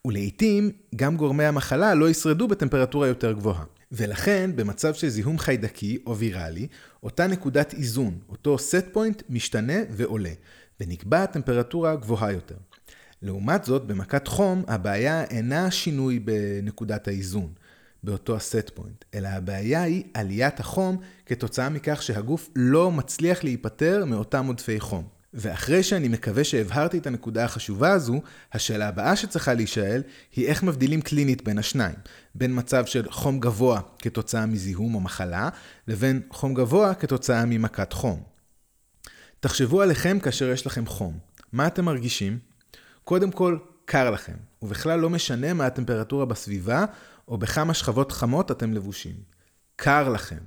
ולעיתים 0.08 0.72
גם 0.96 1.18
גורמי 1.18 1.44
המחלה 1.44 1.94
לא 1.94 2.10
ישרדו 2.10 2.48
בטמפרטורה 2.48 3.08
יותר 3.08 3.32
גבוהה. 3.32 3.64
ולכן, 3.92 4.52
במצב 4.56 4.94
של 4.94 5.10
זיהום 5.10 5.40
חיידקי 5.40 5.98
או 6.08 6.18
ויראלי, 6.18 6.68
אותה 7.04 7.28
נקודת 7.28 7.74
איזון, 7.74 8.18
אותו 8.30 8.56
set 8.56 8.96
point, 8.96 9.24
משתנה 9.30 9.78
ועולה. 9.92 10.30
ונקבעת 10.80 11.32
טמפרטורה 11.32 11.96
גבוהה 11.96 12.32
יותר. 12.32 12.56
לעומת 13.22 13.64
זאת, 13.64 13.86
במכת 13.86 14.28
חום, 14.28 14.64
הבעיה 14.68 15.24
אינה 15.24 15.72
שינוי 15.72 16.20
בנקודת 16.20 17.08
האיזון, 17.08 17.54
באותו 18.04 18.36
הסט 18.36 18.72
פוינט, 18.74 19.06
אלא 19.14 19.28
הבעיה 19.28 19.84
היא 19.84 20.04
עליית 20.14 20.60
החום 20.60 20.98
כתוצאה 21.26 21.70
מכך 21.70 22.02
שהגוף 22.02 22.50
לא 22.56 22.92
מצליח 22.92 23.44
להיפטר 23.44 24.06
מאותם 24.06 24.46
עודפי 24.46 24.80
חום. 24.80 25.08
ואחרי 25.34 25.84
שאני 25.84 26.08
מקווה 26.08 26.44
שהבהרתי 26.44 26.98
את 26.98 27.08
הנקודה 27.08 27.46
החשובה 27.46 27.92
הזו, 27.92 28.22
השאלה 28.54 28.88
הבאה 28.88 29.16
שצריכה 29.16 29.54
להישאל 29.54 30.04
היא 30.36 30.48
איך 30.48 30.64
מבדילים 30.64 31.02
קלינית 31.02 31.44
בין 31.44 31.58
השניים, 31.58 31.96
בין 32.36 32.52
מצב 32.60 32.86
של 32.86 33.12
חום 33.12 33.40
גבוה 33.40 33.82
כתוצאה 34.00 34.46
מזיהום 34.46 34.96
או 34.96 35.00
מחלה, 35.00 35.50
לבין 35.88 36.22
חום 36.30 36.54
גבוה 36.54 36.94
כתוצאה 36.94 37.46
ממכת 37.46 37.94
חום. 37.94 38.33
תחשבו 39.44 39.82
עליכם 39.82 40.20
כאשר 40.20 40.50
יש 40.50 40.66
לכם 40.66 40.86
חום. 40.86 41.18
מה 41.52 41.68
אתם 41.68 41.86
מרגישים? 41.86 42.40
קודם 43.04 43.32
כל, 43.32 43.58
קר 43.86 44.12
לכם, 44.12 44.34
ובכלל 44.62 45.00
לא 45.00 45.10
משנה 45.10 45.54
מה 45.54 45.66
הטמפרטורה 45.66 46.26
בסביבה, 46.26 46.86
או 47.28 47.38
בכמה 47.38 47.74
שכבות 47.74 48.12
חמות 48.12 48.52
אתם 48.52 48.74
לבושים. 48.74 49.16
קר 49.76 50.10
לכם, 50.10 50.38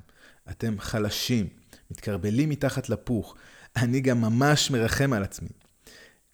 אתם 0.51 0.75
חלשים, 0.79 1.47
מתקרבלים 1.91 2.49
מתחת 2.49 2.89
לפוך. 2.89 3.35
אני 3.77 4.01
גם 4.01 4.21
ממש 4.21 4.71
מרחם 4.71 5.13
על 5.13 5.23
עצמי. 5.23 5.49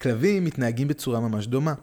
כלבים 0.01 0.45
מתנהגים 0.45 0.87
בצורה 0.87 1.19
ממש 1.19 1.47
דומה. 1.47 1.73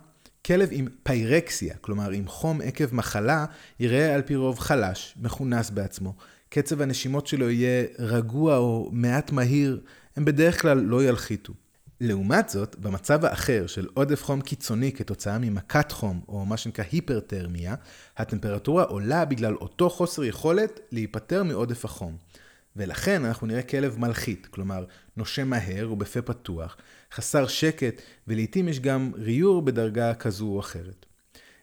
כלב 0.47 0.69
עם 0.73 0.89
פיירקסיה, 1.03 1.75
כלומר 1.81 2.11
עם 2.11 2.29
חום 2.29 2.61
עקב 2.65 2.95
מחלה, 2.95 3.45
יראה 3.81 4.15
על 4.15 4.23
פי 4.23 4.37
רוב 4.37 4.59
חלש, 4.59 5.15
מכונס 5.23 5.71
בעצמו. 5.71 6.15
קצב 6.49 6.81
הנשימות 6.81 7.27
שלו 7.27 7.51
יהיה 7.51 7.87
רגוע 7.99 8.57
או 8.57 8.91
מעט 8.93 9.33
מהיר, 9.33 9.81
הם 10.17 10.25
בדרך 10.25 10.63
כלל 10.63 10.79
לא 10.79 11.05
ילחיתו. 11.05 11.53
לעומת 12.01 12.49
זאת, 12.49 12.77
במצב 12.77 13.25
האחר 13.25 13.67
של 13.67 13.89
עודף 13.95 14.23
חום 14.23 14.41
קיצוני 14.41 14.93
כתוצאה 14.93 15.39
ממכת 15.39 15.93
חום, 15.93 16.21
או 16.29 16.47
מה 16.47 16.57
שנקרא 16.57 16.85
היפרתרמיה, 16.93 17.75
הטמפרטורה 18.17 18.85
עולה 18.85 19.25
בגלל 19.25 19.55
אותו 19.55 19.91
חוסר 19.91 20.25
יכולת 20.25 20.81
להיפטר 20.93 21.43
מעודף 21.43 21.85
החום. 21.85 22.17
ולכן 22.77 23.25
אנחנו 23.25 23.47
נראה 23.47 23.63
כלב 23.63 23.99
מלחית, 23.99 24.47
כלומר 24.51 24.85
נושם 25.17 25.49
מהר 25.49 25.93
ובפה 25.93 26.23
פתוח, 26.23 26.77
חסר 27.13 27.47
שקט, 27.47 28.03
ולעיתים 28.29 28.69
יש 28.69 28.81
גם 28.81 29.13
ריור 29.17 29.63
בדרגה 29.63 30.15
כזו 30.15 30.47
או 30.47 30.61
אחרת. 30.61 31.07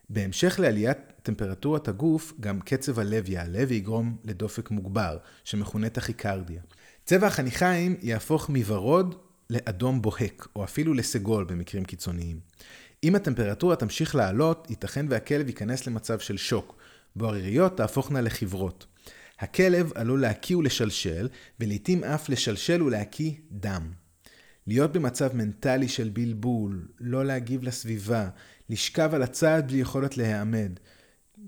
בהמשך 0.09 0.59
לעליית 0.59 0.97
טמפרטורת 1.23 1.87
הגוף, 1.87 2.33
גם 2.39 2.59
קצב 2.61 2.99
הלב 2.99 3.29
יעלה 3.29 3.63
ויגרום 3.67 4.17
לדופק 4.23 4.71
מוגבר, 4.71 5.17
שמכונה 5.43 5.89
טכיקרדיה. 5.89 6.61
צבע 7.07 7.27
החניכיים 7.27 7.95
יהפוך 8.01 8.49
מוורוד 8.49 9.15
לאדום 9.49 10.01
בוהק, 10.01 10.47
או 10.55 10.63
אפילו 10.63 10.93
לסגול 10.93 11.43
במקרים 11.43 11.85
קיצוניים. 11.85 12.39
אם 13.03 13.15
הטמפרטורה 13.15 13.75
תמשיך 13.75 14.15
לעלות, 14.15 14.67
ייתכן 14.69 15.05
והכלב 15.09 15.47
ייכנס 15.47 15.87
למצב 15.87 16.19
של 16.19 16.37
שוק, 16.37 16.77
בו 17.15 17.25
הריריות 17.27 17.77
תהפוכנה 17.77 18.21
לחברות. 18.21 18.85
הכלב 19.39 19.91
עלול 19.95 20.21
להקיא 20.21 20.57
ולשלשל, 20.57 21.27
ולעיתים 21.59 22.03
אף 22.03 22.29
לשלשל 22.29 22.83
ולהקיא 22.83 23.31
דם. 23.51 23.91
להיות 24.67 24.93
במצב 24.93 25.35
מנטלי 25.35 25.87
של 25.87 26.09
בלבול, 26.09 26.87
לא 26.99 27.25
להגיב 27.25 27.63
לסביבה, 27.63 28.29
לשכב 28.69 29.09
על 29.13 29.23
הצד 29.23 29.63
בלי 29.67 29.77
יכולת 29.77 30.17
להיעמד, 30.17 30.71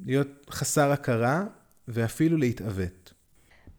להיות 0.05 0.45
חסר 0.49 0.91
הכרה 0.91 1.45
ואפילו 1.87 2.37
להתעוות. 2.37 2.98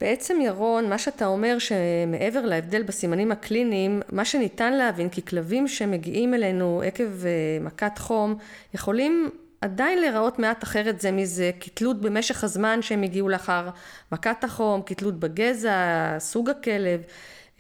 בעצם 0.00 0.38
ירון, 0.42 0.88
מה 0.88 0.99
שאתה 0.99 1.26
אומר 1.26 1.57
שמעבר 1.59 2.40
להבדל 2.40 2.83
בסימנים 2.83 3.33
הקליניים, 3.33 4.02
מה 4.12 4.25
שניתן 4.25 4.73
להבין 4.73 5.09
כי 5.09 5.25
כלבים 5.25 5.69
שמגיעים 5.69 6.35
אלינו 6.35 6.83
עקב 6.85 7.26
אה, 7.26 7.30
מכת 7.61 7.99
חום 7.99 8.35
יכולים 8.75 9.30
עדיין 9.61 10.00
להיראות 10.00 10.38
מעט 10.38 10.64
אחרת 10.64 11.00
זה 11.00 11.11
מזה, 11.11 11.50
כתלות 11.61 12.00
במשך 12.00 12.45
הזמן 12.45 12.83
שהם 12.83 13.02
הגיעו 13.02 13.28
לאחר 13.28 13.69
מכת 14.12 14.45
החום, 14.45 14.83
כתלות 14.87 15.21
בגזע, 15.21 16.16
סוג 16.19 16.50
הכלב. 16.50 17.00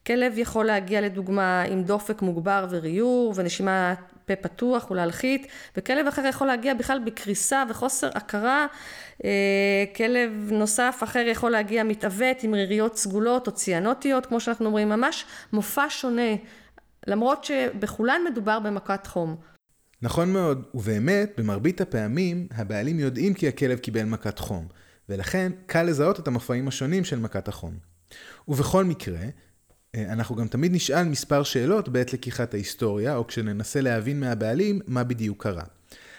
כלב 0.06 0.38
יכול 0.38 0.66
להגיע 0.66 1.00
לדוגמה 1.00 1.62
עם 1.62 1.82
דופק 1.82 2.22
מוגבר 2.22 2.66
וריור 2.70 3.32
ונשימה 3.36 3.94
פה 4.36 4.48
פתוח 4.48 4.90
ולהלחית, 4.90 5.46
וכלב 5.76 6.06
אחר 6.06 6.26
יכול 6.26 6.46
להגיע 6.46 6.74
בכלל 6.74 6.98
בקריסה 7.04 7.64
וחוסר 7.70 8.08
הכרה. 8.14 8.66
אה, 9.24 9.84
כלב 9.96 10.48
נוסף 10.52 11.00
אחר 11.04 11.24
יכול 11.26 11.50
להגיע 11.50 11.84
מתעוות 11.84 12.42
עם 12.42 12.54
ריריות 12.54 12.96
סגולות 12.96 13.46
או 13.46 13.52
ציאנוטיות, 13.52 14.26
כמו 14.26 14.40
שאנחנו 14.40 14.66
אומרים, 14.66 14.88
ממש 14.88 15.24
מופע 15.52 15.86
שונה, 15.88 16.32
למרות 17.06 17.44
שבכולן 17.44 18.20
מדובר 18.30 18.58
במכת 18.60 19.06
חום. 19.06 19.36
נכון 20.02 20.32
מאוד, 20.32 20.66
ובאמת, 20.74 21.32
במרבית 21.38 21.80
הפעמים, 21.80 22.48
הבעלים 22.54 23.00
יודעים 23.00 23.34
כי 23.34 23.48
הכלב 23.48 23.78
קיבל 23.78 24.04
מכת 24.04 24.38
חום, 24.38 24.66
ולכן 25.08 25.52
קל 25.66 25.82
לזהות 25.82 26.20
את 26.20 26.28
המופעים 26.28 26.68
השונים 26.68 27.04
של 27.04 27.18
מכת 27.18 27.48
החום. 27.48 27.74
ובכל 28.48 28.84
מקרה, 28.84 29.20
אנחנו 29.96 30.36
גם 30.36 30.48
תמיד 30.48 30.74
נשאל 30.74 31.04
מספר 31.08 31.42
שאלות 31.42 31.88
בעת 31.88 32.12
לקיחת 32.12 32.54
ההיסטוריה, 32.54 33.16
או 33.16 33.26
כשננסה 33.26 33.80
להבין 33.80 34.20
מהבעלים 34.20 34.80
מה 34.86 35.04
בדיוק 35.04 35.42
קרה. 35.42 35.64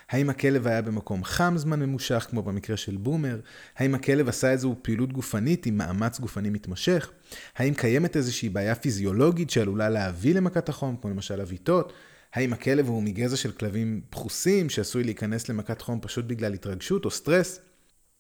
האם 0.10 0.30
הכלב 0.30 0.68
היה 0.68 0.82
במקום 0.82 1.24
חם 1.24 1.54
זמן 1.58 1.80
ממושך, 1.80 2.28
כמו 2.30 2.44
במקרה 2.44 2.78
של 2.78 2.98
בומר? 2.98 3.40
האם 3.78 3.96
הכלב 3.96 4.30
עשה 4.30 4.52
איזו 4.52 4.76
פעילות 4.82 5.14
גופנית 5.14 5.66
עם 5.66 5.78
מאמץ 5.78 6.20
גופני 6.20 6.50
מתמשך? 6.50 7.12
האם 7.56 7.74
קיימת 7.74 8.18
איזושהי 8.18 8.50
בעיה 8.50 8.76
פיזיולוגית 8.76 9.50
שעלולה 9.50 9.90
להביא 9.90 10.36
למכת 10.36 10.70
החום, 10.70 10.96
כמו 11.02 11.10
למשל 11.10 11.42
אביטות? 11.42 11.94
האם 12.34 12.54
הכלב 12.54 12.88
הוא 12.88 13.04
מגזע 13.04 13.36
של 13.36 13.52
כלבים 13.52 14.02
פחוסים 14.10 14.70
שעשוי 14.70 15.04
להיכנס 15.04 15.50
למכת 15.50 15.82
חום 15.82 16.00
פשוט 16.02 16.26
בגלל 16.26 16.54
התרגשות 16.54 17.06
או 17.06 17.12
סטרס? 17.12 17.60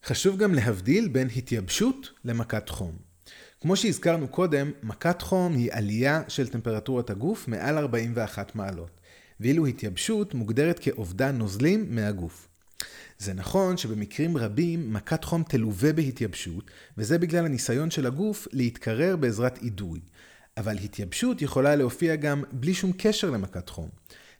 חשוב 0.05 0.37
גם 0.37 0.53
להבדיל 0.53 1.07
בין 1.07 1.27
התייבשות 1.35 2.09
למכת 2.25 2.69
חום. 2.69 3.10
כמו 3.61 3.75
שהזכרנו 3.75 4.27
קודם, 4.27 4.71
מכת 4.83 5.21
חום 5.21 5.53
היא 5.53 5.69
עלייה 5.73 6.21
של 6.27 6.47
טמפרטורת 6.47 7.09
הגוף 7.09 7.47
מעל 7.47 7.77
41 7.77 8.55
מעלות, 8.55 8.99
ואילו 9.39 9.65
התייבשות 9.65 10.33
מוגדרת 10.33 10.79
כאובדן 10.79 11.37
נוזלים 11.37 11.95
מהגוף. 11.95 12.47
זה 13.17 13.33
נכון 13.33 13.77
שבמקרים 13.77 14.37
רבים 14.37 14.93
מכת 14.93 15.23
חום 15.23 15.43
תלווה 15.43 15.93
בהתייבשות, 15.93 16.71
וזה 16.97 17.19
בגלל 17.19 17.45
הניסיון 17.45 17.91
של 17.91 18.07
הגוף 18.07 18.47
להתקרר 18.51 19.15
בעזרת 19.15 19.57
אידוי. 19.61 19.99
אבל 20.57 20.77
התייבשות 20.77 21.41
יכולה 21.41 21.75
להופיע 21.75 22.15
גם 22.15 22.43
בלי 22.51 22.73
שום 22.73 22.91
קשר 22.97 23.29
למכת 23.29 23.69
חום. 23.69 23.89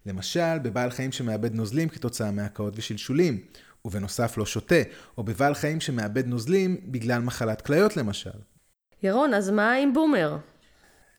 למשל, 0.06 0.60
בבעל 0.64 0.92
חיים 0.92 1.12
שמאבד 1.12 1.54
נוזלים 1.56 1.90
כתוצאה 1.90 2.32
מהקאות 2.32 2.74
ושלשולים, 2.78 3.42
ובנוסף 3.86 4.38
לא 4.38 4.46
שותה, 4.46 4.82
או 5.18 5.24
בבעל 5.24 5.54
חיים 5.54 5.82
שמאבד 5.82 6.28
נוזלים 6.28 6.78
בגלל 6.86 7.22
מחלת 7.22 7.62
כליות 7.62 7.98
למשל. 7.98 8.51
ירון, 9.04 9.34
אז 9.34 9.50
מה 9.50 9.74
עם 9.74 9.94
בומר? 9.94 10.38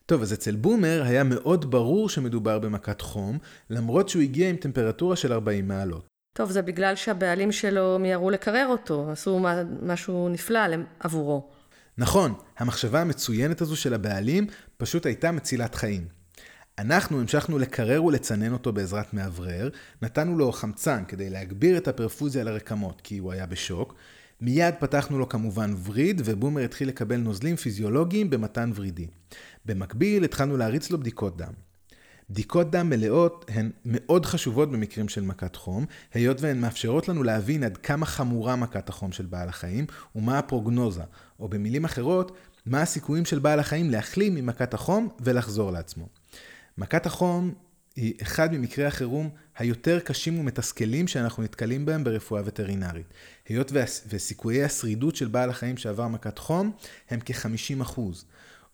טוב, 0.05 0.21
אז 0.21 0.33
אצל 0.33 0.55
בומר 0.55 1.03
היה 1.05 1.23
מאוד 1.23 1.71
ברור 1.71 2.09
שמדובר 2.09 2.59
במכת 2.59 3.01
חום, 3.01 3.37
למרות 3.69 4.09
שהוא 4.09 4.21
הגיע 4.21 4.49
עם 4.49 4.55
טמפרטורה 4.55 5.15
של 5.15 5.33
40 5.33 5.67
מעלות. 5.67 6.07
טוב, 6.33 6.51
זה 6.51 6.61
בגלל 6.61 6.95
שהבעלים 6.95 7.51
שלו 7.51 7.99
מיהרו 7.99 8.29
לקרר 8.29 8.67
אותו, 8.67 9.11
עשו 9.11 9.39
משהו 9.81 10.29
נפלא 10.29 10.59
עבורו. 10.99 11.49
נכון, 11.97 12.33
המחשבה 12.57 13.01
המצוינת 13.01 13.61
הזו 13.61 13.75
של 13.75 13.93
הבעלים 13.93 14.47
פשוט 14.77 15.05
הייתה 15.05 15.31
מצילת 15.31 15.75
חיים. 15.75 16.07
אנחנו 16.79 17.19
המשכנו 17.19 17.59
לקרר 17.59 18.03
ולצנן 18.03 18.53
אותו 18.53 18.73
בעזרת 18.73 19.13
מאוורר, 19.13 19.69
נתנו 20.01 20.37
לו 20.37 20.51
חמצן 20.51 21.03
כדי 21.07 21.29
להגביר 21.29 21.77
את 21.77 21.87
הפרפוזיה 21.87 22.43
לרקמות 22.43 23.01
כי 23.01 23.17
הוא 23.17 23.31
היה 23.31 23.45
בשוק, 23.45 23.95
מיד 24.41 24.73
פתחנו 24.79 25.19
לו 25.19 25.29
כמובן 25.29 25.73
וריד, 25.85 26.21
ובומר 26.25 26.61
התחיל 26.61 26.87
לקבל 26.87 27.17
נוזלים 27.17 27.55
פיזיולוגיים 27.55 28.29
במתן 28.29 28.71
ורידי. 28.75 29.07
במקביל 29.65 30.23
התחלנו 30.23 30.57
להריץ 30.57 30.91
לו 30.91 30.99
בדיקות 30.99 31.37
דם. 31.37 31.53
בדיקות 32.29 32.71
דם 32.71 32.89
מלאות 32.89 33.45
הן 33.53 33.71
מאוד 33.85 34.25
חשובות 34.25 34.71
במקרים 34.71 35.09
של 35.09 35.21
מכת 35.21 35.55
חום, 35.55 35.85
היות 36.13 36.41
והן 36.41 36.61
מאפשרות 36.61 37.07
לנו 37.07 37.23
להבין 37.23 37.63
עד 37.63 37.77
כמה 37.77 38.05
חמורה 38.05 38.55
מכת 38.55 38.89
החום 38.89 39.11
של 39.11 39.25
בעל 39.25 39.49
החיים 39.49 39.85
ומה 40.15 40.39
הפרוגנוזה, 40.39 41.03
או 41.39 41.47
במילים 41.47 41.85
אחרות, 41.85 42.37
מה 42.65 42.81
הסיכויים 42.81 43.25
של 43.25 43.39
בעל 43.39 43.59
החיים 43.59 43.89
להחלים 43.89 44.35
ממכת 44.35 44.73
החום 44.73 45.09
ולחזור 45.21 45.71
לעצמו. 45.71 46.07
מכת 46.77 47.05
החום 47.05 47.53
היא 47.95 48.13
אחד 48.21 48.53
ממקרי 48.53 48.85
החירום 48.85 49.29
היותר 49.57 49.99
קשים 49.99 50.39
ומתסכלים 50.39 51.07
שאנחנו 51.07 51.43
נתקלים 51.43 51.85
בהם 51.85 52.03
ברפואה 52.03 52.41
וטרינרית. 52.45 53.05
היות 53.47 53.71
וסיכויי 54.07 54.63
השרידות 54.63 55.15
של 55.15 55.27
בעל 55.27 55.49
החיים 55.49 55.77
שעבר 55.77 56.07
מכת 56.07 56.37
חום 56.37 56.71
הם 57.09 57.19
כ-50%. 57.25 58.01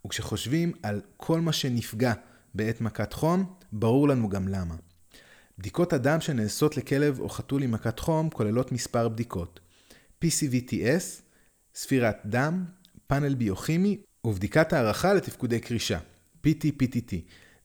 וכשחושבים 0.06 0.72
על 0.84 1.02
כל 1.18 1.42
מה 1.42 1.54
שנפגע 1.54 2.14
בעת 2.54 2.82
מכת 2.82 3.14
חום, 3.14 3.54
ברור 3.72 4.08
לנו 4.08 4.30
גם 4.30 4.48
למה. 4.48 4.76
בדיקות 5.58 5.94
הדם 5.94 6.22
שנעשות 6.22 6.78
לכלב 6.78 7.20
או 7.20 7.30
חתול 7.30 7.64
עם 7.64 7.72
מכת 7.72 8.00
חום 8.00 8.30
כוללות 8.30 8.72
מספר 8.72 9.10
בדיקות. 9.10 9.60
PCVTS, 10.26 11.22
ספירת 11.76 12.18
דם, 12.26 12.66
פאנל 13.08 13.36
ביוכימי 13.36 13.98
ובדיקת 14.24 14.74
הערכה 14.74 15.14
לתפקודי 15.14 15.60
קרישה, 15.60 16.00
PT-PTT. 16.48 17.14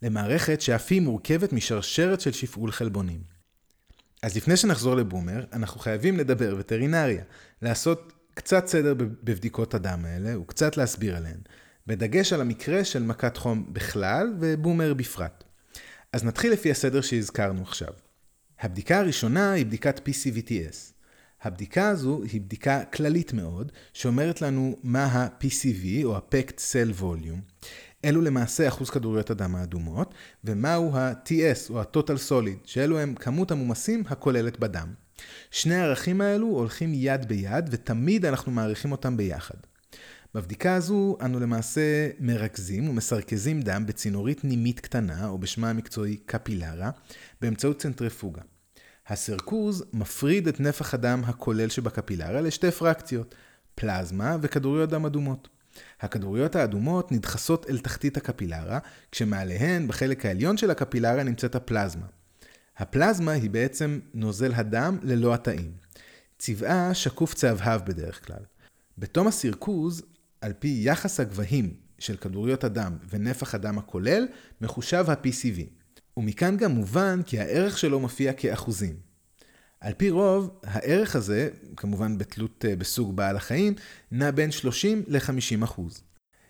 למערכת 0.02 0.60
שאף 0.60 0.86
היא 0.90 1.00
מורכבת 1.00 1.52
משרשרת 1.52 2.20
של 2.20 2.32
שפעול 2.32 2.72
חלבונים. 2.72 3.20
אז 4.22 4.36
לפני 4.36 4.56
שנחזור 4.56 4.96
לבומר, 4.96 5.44
אנחנו 5.52 5.80
חייבים 5.80 6.18
לדבר 6.18 6.56
וטרינריה, 6.58 7.24
לעשות 7.62 8.12
קצת 8.34 8.66
סדר 8.66 8.94
בבדיקות 8.98 9.74
הדם 9.74 10.04
האלה 10.04 10.38
וקצת 10.38 10.76
להסביר 10.76 11.16
עליהן, 11.16 11.38
בדגש 11.86 12.32
על 12.32 12.40
המקרה 12.40 12.84
של 12.84 13.02
מכת 13.02 13.36
חום 13.36 13.66
בכלל 13.72 14.34
ובומר 14.40 14.94
בפרט. 14.94 15.44
אז 16.12 16.24
נתחיל 16.24 16.52
לפי 16.52 16.70
הסדר 16.70 17.00
שהזכרנו 17.00 17.62
עכשיו. 17.62 17.92
הבדיקה 18.60 18.98
הראשונה 18.98 19.52
היא 19.52 19.66
בדיקת 19.66 20.08
PCVTS. 20.08 20.92
הבדיקה 21.42 21.88
הזו 21.88 22.22
היא 22.32 22.40
בדיקה 22.40 22.84
כללית 22.84 23.32
מאוד, 23.32 23.72
שאומרת 23.92 24.42
לנו 24.42 24.76
מה 24.82 25.04
ה-PCV 25.04 26.04
או 26.04 26.16
ה-Packed 26.16 26.58
Cell 26.58 27.00
Volume. 27.00 27.64
אלו 28.04 28.20
למעשה 28.20 28.68
אחוז 28.68 28.90
כדוריות 28.90 29.30
הדם 29.30 29.54
האדומות, 29.54 30.14
ומהו 30.44 30.96
ה-TS 30.96 31.70
או 31.70 31.80
ה-Total 31.80 32.30
Solid, 32.30 32.58
שאלו 32.64 32.98
הם 32.98 33.14
כמות 33.14 33.50
המומסים 33.50 34.02
הכוללת 34.08 34.58
בדם. 34.58 34.88
שני 35.50 35.74
הערכים 35.74 36.20
האלו 36.20 36.46
הולכים 36.46 36.92
יד 36.94 37.28
ביד, 37.28 37.68
ותמיד 37.70 38.24
אנחנו 38.26 38.52
מעריכים 38.52 38.92
אותם 38.92 39.16
ביחד. 39.16 39.56
בבדיקה 40.34 40.74
הזו 40.74 41.16
אנו 41.20 41.40
למעשה 41.40 42.08
מרכזים 42.20 42.88
ומסרכזים 42.88 43.60
דם 43.60 43.86
בצינורית 43.86 44.44
נימית 44.44 44.80
קטנה, 44.80 45.28
או 45.28 45.38
בשמה 45.38 45.70
המקצועי 45.70 46.16
קפילרה, 46.16 46.90
באמצעות 47.40 47.78
צנטריפוגה. 47.78 48.42
הסרכוז 49.08 49.84
מפריד 49.92 50.48
את 50.48 50.60
נפח 50.60 50.94
הדם 50.94 51.22
הכולל 51.26 51.68
שבקפילרה 51.68 52.40
לשתי 52.40 52.70
פרקציות, 52.70 53.34
פלזמה 53.74 54.36
וכדוריות 54.42 54.90
דם 54.90 55.06
אדומות. 55.06 55.48
הכדוריות 56.00 56.56
האדומות 56.56 57.12
נדחסות 57.12 57.70
אל 57.70 57.78
תחתית 57.78 58.16
הקפילרה, 58.16 58.78
כשמעליהן, 59.12 59.88
בחלק 59.88 60.26
העליון 60.26 60.56
של 60.56 60.70
הקפילרה, 60.70 61.22
נמצאת 61.22 61.54
הפלזמה. 61.54 62.06
הפלזמה 62.76 63.32
היא 63.32 63.50
בעצם 63.50 64.00
נוזל 64.14 64.54
הדם 64.54 64.98
ללא 65.02 65.34
התאים. 65.34 65.72
צבעה 66.38 66.94
שקוף 66.94 67.34
צהבהב 67.34 67.84
בדרך 67.86 68.26
כלל. 68.26 68.44
בתום 68.98 69.26
הסרכוז, 69.26 70.02
על 70.40 70.52
פי 70.58 70.80
יחס 70.82 71.20
הגבהים 71.20 71.74
של 71.98 72.16
כדוריות 72.16 72.64
הדם 72.64 72.96
ונפח 73.10 73.54
הדם 73.54 73.78
הכולל, 73.78 74.26
מחושב 74.60 75.04
ה-PCV. 75.10 75.60
ומכאן 76.16 76.56
גם 76.56 76.70
מובן 76.70 77.20
כי 77.26 77.40
הערך 77.40 77.78
שלו 77.78 78.00
מופיע 78.00 78.32
כאחוזים. 78.32 78.96
על 79.84 79.92
פי 79.96 80.10
רוב, 80.10 80.50
הערך 80.62 81.16
הזה, 81.16 81.48
כמובן 81.76 82.18
בתלות 82.18 82.64
אה, 82.68 82.76
בסוג 82.76 83.16
בעל 83.16 83.36
החיים, 83.36 83.74
נע 84.10 84.30
בין 84.30 84.50
30 84.50 85.02
ל-50 85.06 85.64
אחוז. 85.64 86.02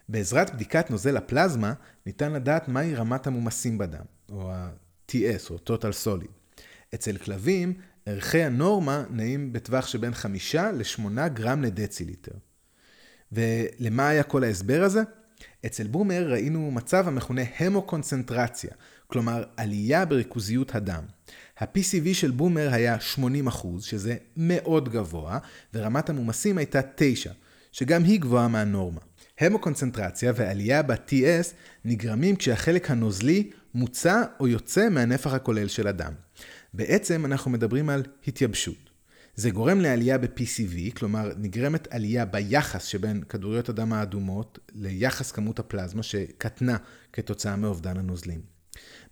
בעזרת 0.08 0.54
בדיקת 0.54 0.90
נוזל 0.90 1.16
הפלזמה, 1.16 1.72
ניתן 2.06 2.32
לדעת 2.32 2.68
מהי 2.68 2.94
רמת 2.94 3.26
המומסים 3.26 3.78
בדם, 3.78 4.04
או 4.32 4.52
ה-TS, 4.52 5.50
או 5.50 5.56
total 5.56 5.92
solid. 6.04 6.60
אצל 6.94 7.16
כלבים, 7.16 7.74
ערכי 8.06 8.42
הנורמה 8.42 9.04
נעים 9.10 9.52
בטווח 9.52 9.86
שבין 9.86 10.14
5 10.14 10.54
ל-8 10.54 11.28
גרם 11.28 11.62
לדציליטר. 11.62 12.32
ולמה 13.32 14.08
היה 14.08 14.22
כל 14.22 14.44
ההסבר 14.44 14.82
הזה? 14.82 15.02
אצל 15.66 15.86
בומר 15.86 16.26
ראינו 16.30 16.70
מצב 16.70 17.08
המכונה 17.08 17.42
המוקונצנטרציה, 17.58 18.70
כלומר 19.06 19.44
עלייה 19.56 20.04
בריכוזיות 20.04 20.74
הדם. 20.74 21.04
ה-PCV 21.58 22.14
של 22.14 22.30
בומר 22.30 22.68
היה 22.72 22.96
80%, 23.16 23.66
שזה 23.80 24.16
מאוד 24.36 24.88
גבוה, 24.88 25.38
ורמת 25.74 26.10
המומסים 26.10 26.58
הייתה 26.58 26.80
9, 26.96 27.32
שגם 27.72 28.04
היא 28.04 28.20
גבוהה 28.20 28.48
מהנורמה. 28.48 29.00
המוקונצנטרציה 29.40 30.32
ועלייה 30.36 30.82
ב-TS 30.82 31.54
נגרמים 31.84 32.36
כשהחלק 32.36 32.90
הנוזלי 32.90 33.50
מוצא 33.74 34.22
או 34.40 34.48
יוצא 34.48 34.88
מהנפח 34.88 35.32
הכולל 35.32 35.68
של 35.68 35.86
הדם. 35.86 36.12
בעצם 36.74 37.24
אנחנו 37.24 37.50
מדברים 37.50 37.90
על 37.90 38.02
התייבשות. 38.26 38.90
זה 39.36 39.50
גורם 39.50 39.80
לעלייה 39.80 40.18
ב-PCV, 40.18 40.96
כלומר 40.96 41.32
נגרמת 41.36 41.88
עלייה 41.90 42.24
ביחס 42.24 42.84
שבין 42.84 43.22
כדוריות 43.22 43.68
הדם 43.68 43.92
האדומות 43.92 44.58
ליחס 44.74 45.32
כמות 45.32 45.58
הפלזמה 45.58 46.02
שקטנה 46.02 46.76
כתוצאה 47.12 47.56
מאובדן 47.56 47.96
הנוזלים. 47.96 48.53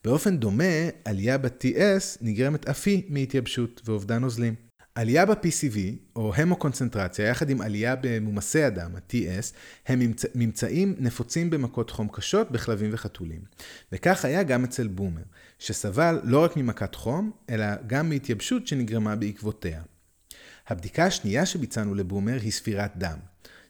באופן 0.04 0.36
דומה, 0.36 0.64
עלייה 1.04 1.38
ב-TS 1.38 2.18
נגרמת 2.20 2.68
אף 2.68 2.82
היא 2.86 3.02
מהתייבשות 3.08 3.82
ואובדן 3.84 4.18
נוזלים. 4.20 4.54
עלייה 4.94 5.26
ב-PCV, 5.26 5.78
או 6.16 6.34
המוקונצנטרציה, 6.34 7.26
יחד 7.26 7.50
עם 7.50 7.60
עלייה 7.60 7.96
במומסי 8.00 8.62
הדם, 8.62 8.90
ה-TS, 8.96 9.54
הם 9.86 9.98
ממצא, 9.98 10.28
ממצאים 10.34 10.94
נפוצים 10.98 11.50
במכות 11.50 11.90
חום 11.90 12.08
קשות 12.12 12.50
בכלבים 12.50 12.90
וחתולים. 12.92 13.40
וכך 13.92 14.24
היה 14.24 14.42
גם 14.42 14.64
אצל 14.64 14.86
בומר, 14.86 15.22
שסבל 15.58 16.20
לא 16.24 16.44
רק 16.44 16.56
ממכת 16.56 16.94
חום, 16.94 17.30
אלא 17.50 17.66
גם 17.86 18.08
מהתייבשות 18.08 18.66
שנגרמה 18.66 19.16
בעקבותיה. 19.16 19.82
הבדיקה 20.68 21.04
השנייה 21.04 21.46
שביצענו 21.46 21.94
לבומר 21.94 22.38
היא 22.42 22.52
ספירת 22.52 22.92
דם. 22.96 23.18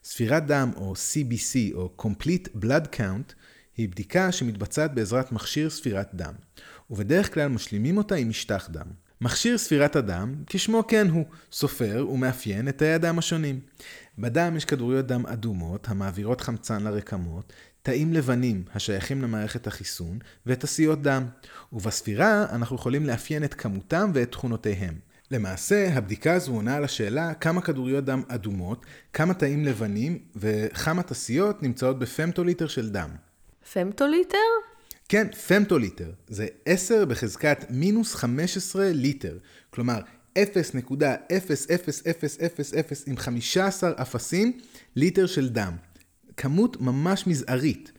ספירת 0.05 0.47
דם, 0.47 0.71
או 0.77 0.93
CBC, 0.93 1.75
או 1.75 1.95
Complete 1.99 2.65
Blood 2.65 2.97
Count, 2.97 3.33
היא 3.77 3.89
בדיקה 3.89 4.33
שמתבצעת 4.33 4.95
בעזרת 4.95 5.33
מכשיר 5.33 5.71
ספירת 5.71 6.11
דם, 6.15 6.33
ובדרך 6.91 7.35
כלל 7.35 7.49
משלימים 7.49 7.97
אותה 7.97 8.15
עם 8.15 8.29
משטח 8.29 8.69
דם. 8.71 8.87
מכשיר 9.21 9.59
ספירת 9.59 9.97
הדם, 9.97 10.35
כשמו 10.47 10.87
כן 10.87 11.09
הוא, 11.09 11.25
סופר 11.53 12.07
ומאפיין 12.13 12.69
את 12.69 12.79
תאי 12.79 12.93
הדם 12.93 13.19
השונים. 13.19 13.61
בדם 14.19 14.55
יש 14.57 14.65
כדוריות 14.65 15.07
דם 15.07 15.27
אדומות 15.27 15.89
המעבירות 15.89 16.41
חמצן 16.41 16.83
לרקמות, 16.83 17.53
תאים 17.83 18.13
לבנים 18.13 18.65
השייכים 18.75 19.23
למערכת 19.23 19.67
החיסון 19.67 20.19
וטסיות 20.47 21.03
דם, 21.03 21.27
ובספירה 21.73 22.47
אנחנו 22.53 22.77
יכולים 22.77 23.07
לאפיין 23.07 23.45
את 23.45 23.55
כמותם 23.55 24.11
ואת 24.15 24.33
תכונותיהם. 24.33 24.95
למעשה, 25.31 25.95
הבדיקה 25.95 26.35
הזו 26.35 26.53
עונה 26.53 26.77
על 26.77 26.85
השאלה 26.85 27.35
כמה 27.35 27.61
כדוריות 27.61 28.05
דם 28.05 28.23
אדומות, 28.29 28.87
כמה 29.13 29.35
תאים 29.35 29.65
לבנים 29.65 30.19
וכמה 30.37 31.03
טסיות 31.03 31.63
נמצאות 31.63 31.99
בפמטוליטר 31.99 32.69
של 32.69 32.91
דם. 32.91 33.11
פמטוליטר? 33.73 34.39
כן, 35.09 35.33
פמטוליטר. 35.33 36.11
זה 36.29 36.47
10 36.67 37.05
בחזקת 37.05 37.65
מינוס 37.71 38.15
15 38.15 38.91
ליטר. 38.93 39.39
כלומר, 39.71 40.01
0.00000 40.39 40.41
עם 43.07 43.17
15 43.17 43.93
אפסים 43.97 44.61
ליטר 44.97 45.27
של 45.27 45.49
דם. 45.49 45.73
כמות 46.37 46.81
ממש 46.81 47.27
מזערית. 47.27 47.93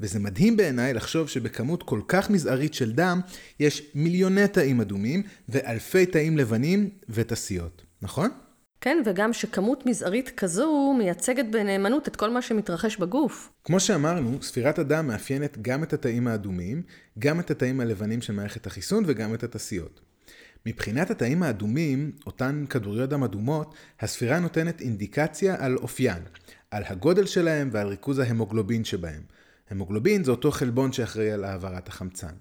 וזה 0.00 0.18
מדהים 0.18 0.56
בעיניי 0.56 0.94
לחשוב 0.94 1.28
שבכמות 1.28 1.82
כל 1.82 2.00
כך 2.08 2.30
מזערית 2.30 2.74
של 2.74 2.92
דם, 2.92 3.20
יש 3.60 3.82
מיליוני 3.94 4.48
תאים 4.48 4.80
אדומים 4.80 5.22
ואלפי 5.48 6.06
תאים 6.06 6.38
לבנים 6.38 6.90
ותסיות, 7.08 7.82
נכון? 8.02 8.30
כן, 8.80 9.02
וגם 9.06 9.32
שכמות 9.32 9.86
מזערית 9.86 10.30
כזו 10.36 10.94
מייצגת 10.98 11.44
בנאמנות 11.50 12.08
את 12.08 12.16
כל 12.16 12.30
מה 12.30 12.42
שמתרחש 12.42 12.96
בגוף. 12.96 13.50
כמו 13.64 13.80
שאמרנו, 13.80 14.42
ספירת 14.42 14.78
הדם 14.78 15.06
מאפיינת 15.06 15.58
גם 15.62 15.82
את 15.82 15.92
התאים 15.92 16.28
האדומים, 16.28 16.82
גם 17.18 17.40
את 17.40 17.50
התאים 17.50 17.80
הלבנים 17.80 18.22
של 18.22 18.32
מערכת 18.32 18.66
החיסון 18.66 19.04
וגם 19.06 19.34
את 19.34 19.42
התסיות. 19.42 20.00
מבחינת 20.66 21.10
התאים 21.10 21.42
האדומים, 21.42 22.12
אותן 22.26 22.64
כדוריות 22.70 23.10
דם 23.10 23.22
אדומות, 23.22 23.74
הספירה 24.00 24.38
נותנת 24.38 24.80
אינדיקציה 24.80 25.56
על 25.58 25.76
אופיין, 25.76 26.22
על 26.70 26.82
הגודל 26.86 27.26
שלהם 27.26 27.68
ועל 27.72 27.86
ריכוז 27.88 28.18
ההמוגלובין 28.18 28.84
שבהם. 28.84 29.22
המוגלובין 29.70 30.24
זה 30.24 30.30
אותו 30.30 30.50
חלבון 30.50 30.92
שאחראי 30.92 31.30
על 31.30 31.44
העברת 31.44 31.88
החמצן. 31.88 32.32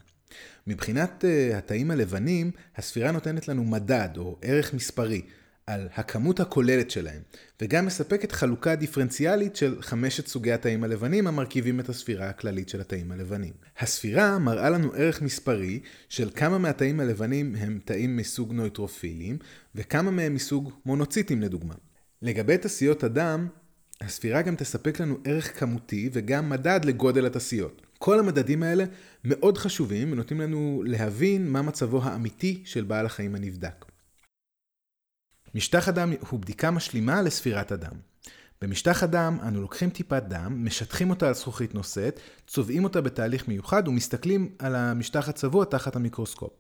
מבחינת 0.68 1.24
uh, 1.24 1.56
התאים 1.58 1.92
הלבנים, 1.92 2.52
הספירה 2.76 3.12
נותנת 3.12 3.48
לנו 3.48 3.64
מדד 3.64 4.10
או 4.18 4.38
ערך 4.42 4.74
מספרי 4.74 5.22
על 5.68 5.88
הכמות 5.96 6.40
הכוללת 6.40 6.92
שלהם, 6.92 7.22
וגם 7.62 7.86
מספקת 7.86 8.32
חלוקה 8.32 8.76
דיפרנציאלית 8.76 9.56
של 9.56 9.82
חמשת 9.82 10.28
סוגי 10.28 10.52
התאים 10.52 10.84
הלבנים 10.84 11.28
המרכיבים 11.28 11.80
את 11.80 11.90
הספירה 11.90 12.30
הכללית 12.30 12.70
של 12.70 12.82
התאים 12.82 13.12
הלבנים. 13.12 13.54
הספירה 13.80 14.40
מראה 14.40 14.70
לנו 14.70 14.94
ערך 14.94 15.22
מספרי 15.22 15.80
של 16.10 16.30
כמה 16.36 16.58
מהתאים 16.58 17.00
הלבנים 17.00 17.56
הם 17.56 17.80
תאים 17.86 18.18
מסוג 18.18 18.54
נויטרופילים, 18.54 19.38
וכמה 19.76 20.12
מהם 20.12 20.34
מסוג 20.36 20.72
מונוציטים 20.86 21.42
לדוגמה. 21.42 21.76
לגבי 22.22 22.58
תסיות 22.58 23.04
הדם, 23.04 23.48
הספירה 24.02 24.42
גם 24.42 24.56
תספק 24.56 25.00
לנו 25.00 25.18
ערך 25.26 25.60
כמותי 25.60 26.10
וגם 26.14 26.50
מדד 26.50 26.80
לגודל 26.86 27.26
התסיות. 27.26 27.82
כל 27.98 28.20
המדדים 28.20 28.64
האלה 28.64 28.84
מאוד 29.24 29.58
חשובים 29.58 30.12
ונותנים 30.12 30.42
לנו 30.42 30.84
להבין 30.86 31.50
מה 31.50 31.62
מצבו 31.62 32.04
האמיתי 32.04 32.62
של 32.66 32.84
בעל 32.84 33.06
החיים 33.06 33.36
הנבדק. 33.36 33.86
משטח 35.58 35.88
הדם 35.88 36.14
הוא 36.30 36.40
בדיקה 36.40 36.72
משלימה 36.72 37.22
לספירת 37.22 37.72
הדם. 37.72 37.92
במשטח 38.62 39.04
הדם 39.04 39.38
אנו 39.48 39.62
לוקחים 39.62 39.90
טיפת 39.90 40.24
דם, 40.28 40.66
משטחים 40.66 41.10
אותה 41.10 41.28
על 41.28 41.34
זכוכית 41.34 41.76
נושאת, 41.76 42.20
צובעים 42.48 42.84
אותה 42.84 43.02
בתהליך 43.02 43.48
מיוחד 43.48 43.88
ומסתכלים 43.88 44.50
על 44.60 44.76
המשטח 44.76 45.30
הצבוע 45.30 45.66
תחת 45.66 45.96
המיקרוסקופ. 45.96 46.52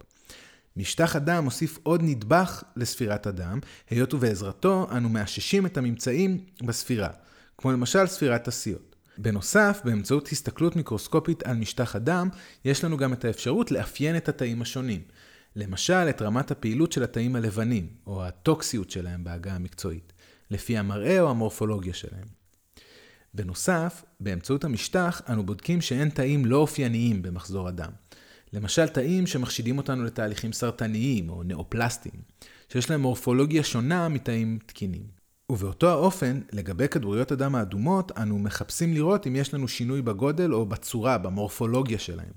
משטח 0.77 1.15
הדם 1.15 1.43
מוסיף 1.43 1.79
עוד 1.83 2.01
נדבך 2.03 2.63
לספירת 2.75 3.27
הדם, 3.27 3.59
היות 3.89 4.13
ובעזרתו 4.13 4.87
אנו 4.91 5.09
מאששים 5.09 5.65
את 5.65 5.77
הממצאים 5.77 6.39
בספירה, 6.63 7.09
כמו 7.57 7.71
למשל 7.71 8.07
ספירת 8.07 8.43
תסיות. 8.43 8.95
בנוסף, 9.17 9.81
באמצעות 9.83 10.27
הסתכלות 10.27 10.75
מיקרוסקופית 10.75 11.43
על 11.43 11.57
משטח 11.57 11.95
הדם, 11.95 12.29
יש 12.65 12.83
לנו 12.83 12.97
גם 12.97 13.13
את 13.13 13.25
האפשרות 13.25 13.71
לאפיין 13.71 14.17
את 14.17 14.29
התאים 14.29 14.61
השונים. 14.61 15.01
למשל, 15.57 16.09
את 16.09 16.21
רמת 16.21 16.51
הפעילות 16.51 16.91
של 16.91 17.03
התאים 17.03 17.35
הלבנים, 17.35 17.87
או 18.07 18.25
הטוקסיות 18.25 18.91
שלהם 18.91 19.23
בהגה 19.23 19.53
המקצועית, 19.53 20.13
לפי 20.51 20.77
המראה 20.77 21.19
או 21.21 21.29
המורפולוגיה 21.29 21.93
שלהם. 21.93 22.27
בנוסף, 23.33 24.03
באמצעות 24.19 24.63
המשטח 24.63 25.21
אנו 25.29 25.45
בודקים 25.45 25.81
שאין 25.81 26.09
תאים 26.09 26.45
לא 26.45 26.57
אופייניים 26.57 27.21
במחזור 27.21 27.67
הדם. 27.67 27.91
למשל 28.53 28.87
תאים 28.87 29.27
שמחשידים 29.27 29.77
אותנו 29.77 30.03
לתהליכים 30.03 30.53
סרטניים 30.53 31.29
או 31.29 31.43
נאופלסטיים, 31.43 32.21
שיש 32.69 32.89
להם 32.89 33.01
מורפולוגיה 33.01 33.63
שונה 33.63 34.09
מתאים 34.09 34.59
תקינים. 34.65 35.16
ובאותו 35.51 35.89
האופן, 35.89 36.39
לגבי 36.53 36.87
כדוריות 36.87 37.31
הדם 37.31 37.55
האדומות, 37.55 38.11
אנו 38.17 38.39
מחפשים 38.39 38.93
לראות 38.93 39.27
אם 39.27 39.35
יש 39.35 39.53
לנו 39.53 39.67
שינוי 39.67 40.01
בגודל 40.01 40.53
או 40.53 40.65
בצורה, 40.65 41.17
במורפולוגיה 41.17 41.99
שלהם. 41.99 42.31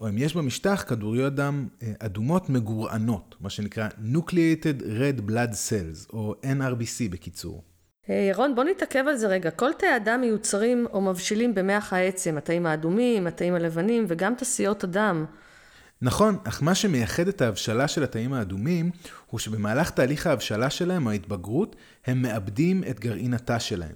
או 0.00 0.08
אם 0.08 0.18
יש 0.18 0.36
במשטח 0.36 0.84
כדוריות 0.88 1.34
דם 1.34 1.68
אה, 1.82 1.92
אדומות 1.98 2.50
מגורענות, 2.50 3.34
מה 3.40 3.50
שנקרא 3.50 3.88
Nucleated 4.12 4.82
Red 4.82 5.30
Blood 5.30 5.52
Cells, 5.52 6.12
או 6.12 6.34
NRBC 6.42 7.10
בקיצור. 7.10 7.64
ירון, 8.08 8.54
בוא 8.54 8.64
נתעכב 8.64 9.04
על 9.08 9.16
זה 9.16 9.26
רגע. 9.26 9.50
כל 9.50 9.70
תאי 9.78 9.88
הדם 9.88 10.18
מיוצרים 10.20 10.86
או 10.92 11.00
מבשילים 11.00 11.54
במח 11.54 11.92
העצם, 11.92 12.38
התאים 12.38 12.66
האדומים, 12.66 13.26
התאים 13.26 13.54
הלבנים 13.54 14.04
וגם 14.08 14.34
תסיות 14.34 14.84
הדם. 14.84 15.24
נכון, 16.02 16.36
אך 16.44 16.62
מה 16.62 16.74
שמייחד 16.74 17.28
את 17.28 17.42
ההבשלה 17.42 17.88
של 17.88 18.02
התאים 18.02 18.32
האדומים, 18.32 18.90
הוא 19.26 19.40
שבמהלך 19.40 19.90
תהליך 19.90 20.26
ההבשלה 20.26 20.70
שלהם, 20.70 21.06
או 21.06 21.10
ההתבגרות, 21.10 21.76
הם 22.06 22.22
מאבדים 22.22 22.84
את 22.90 23.00
גרעין 23.00 23.34
התא 23.34 23.58
שלהם. 23.58 23.94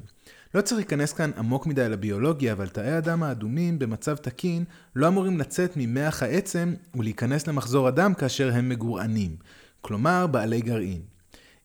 לא 0.54 0.60
צריך 0.60 0.76
להיכנס 0.76 1.12
כאן 1.12 1.30
עמוק 1.38 1.66
מדי 1.66 1.88
לביולוגיה, 1.88 2.52
אבל 2.52 2.68
תאי 2.68 2.90
הדם 2.90 3.22
האדומים 3.22 3.78
במצב 3.78 4.16
תקין 4.16 4.64
לא 4.96 5.08
אמורים 5.08 5.38
לצאת 5.38 5.72
ממח 5.76 6.22
העצם 6.22 6.74
ולהיכנס 6.94 7.46
למחזור 7.46 7.88
הדם 7.88 8.14
כאשר 8.14 8.52
הם 8.52 8.68
מגורענים, 8.68 9.36
כלומר 9.80 10.26
בעלי 10.26 10.60
גרעין. 10.60 11.00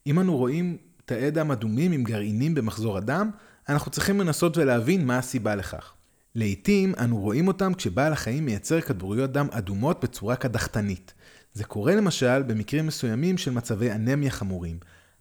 אם 0.08 0.20
אנו 0.20 0.38
רואים 0.38 0.78
תאי 1.06 1.32
דם 1.32 1.52
אדומים 1.52 1.92
עם 1.92 2.04
גרעינים 2.04 2.56
במחזור 2.56 2.98
הדם, 2.98 3.30
אנחנו 3.70 3.92
צריכים 3.92 4.20
לנסות 4.20 4.58
ולהבין 4.58 5.06
מה 5.06 5.18
הסיבה 5.18 5.56
לכך. 5.56 5.94
לעתים 6.38 6.94
אנו 7.00 7.20
רואים 7.20 7.48
אותם 7.48 7.74
כשבעל 7.74 8.14
החיים 8.14 8.46
מייצר 8.46 8.82
כדוריות 8.82 9.32
דם 9.32 9.48
אדומות 9.52 10.04
בצורה 10.04 10.36
קדחתנית. 10.36 11.14
זה 11.54 11.64
קורה 11.64 11.96
למשל 11.96 12.44
במקרים 12.44 12.88
מסוימים 12.88 13.38
של 13.38 13.52
מצבי 13.52 13.92
אנמיה 13.92 14.32
חמורים. 14.32 14.80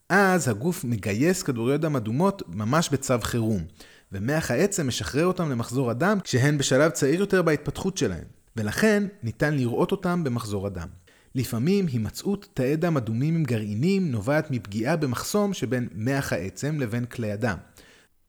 אז 0.08 0.48
הגוף 0.48 0.84
מגייס 0.84 1.42
כדוריות 1.42 1.80
דם 1.80 1.96
אדומות 1.96 2.42
ממש 2.48 2.88
בצו 2.92 3.14
חירום, 3.22 3.64
ומח 4.12 4.50
העצם 4.50 4.88
משחרר 4.88 5.26
אותם 5.26 5.50
למחזור 5.50 5.90
הדם 5.90 6.18
כשהן 6.24 6.58
בשלב 6.58 6.90
צעיר 6.90 7.20
יותר 7.20 7.42
בהתפתחות 7.42 7.96
שלהן, 7.96 8.24
ולכן 8.56 9.04
ניתן 9.22 9.54
לראות 9.54 9.92
אותם 9.92 10.24
במחזור 10.24 10.66
הדם. 10.66 10.88
לפעמים 11.34 11.86
הימצאות 11.86 12.48
תאי 12.54 12.76
דם 12.76 12.96
אדומים 12.96 13.34
עם 13.34 13.44
גרעינים 13.44 14.10
נובעת 14.10 14.50
מפגיעה 14.50 14.96
במחסום 14.96 15.54
שבין 15.54 15.88
מח 15.94 16.32
העצם 16.32 16.80
לבין 16.80 17.04
כלי 17.04 17.32
הדם. 17.32 17.56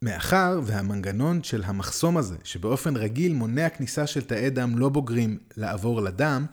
מאחר 0.01 0.60
והמנגנון 0.63 1.43
של 1.43 1.63
המחסום 1.65 2.17
הזה, 2.17 2.36
שבאופן 2.43 2.95
רגיל 2.95 3.33
מונע 3.33 3.69
כניסה 3.69 4.07
של 4.07 4.21
תאי 4.21 4.49
דם 4.49 4.77
לא 4.77 4.89
בוגרים 4.89 5.38
לעבור 5.57 6.01
לדם, 6.01 6.45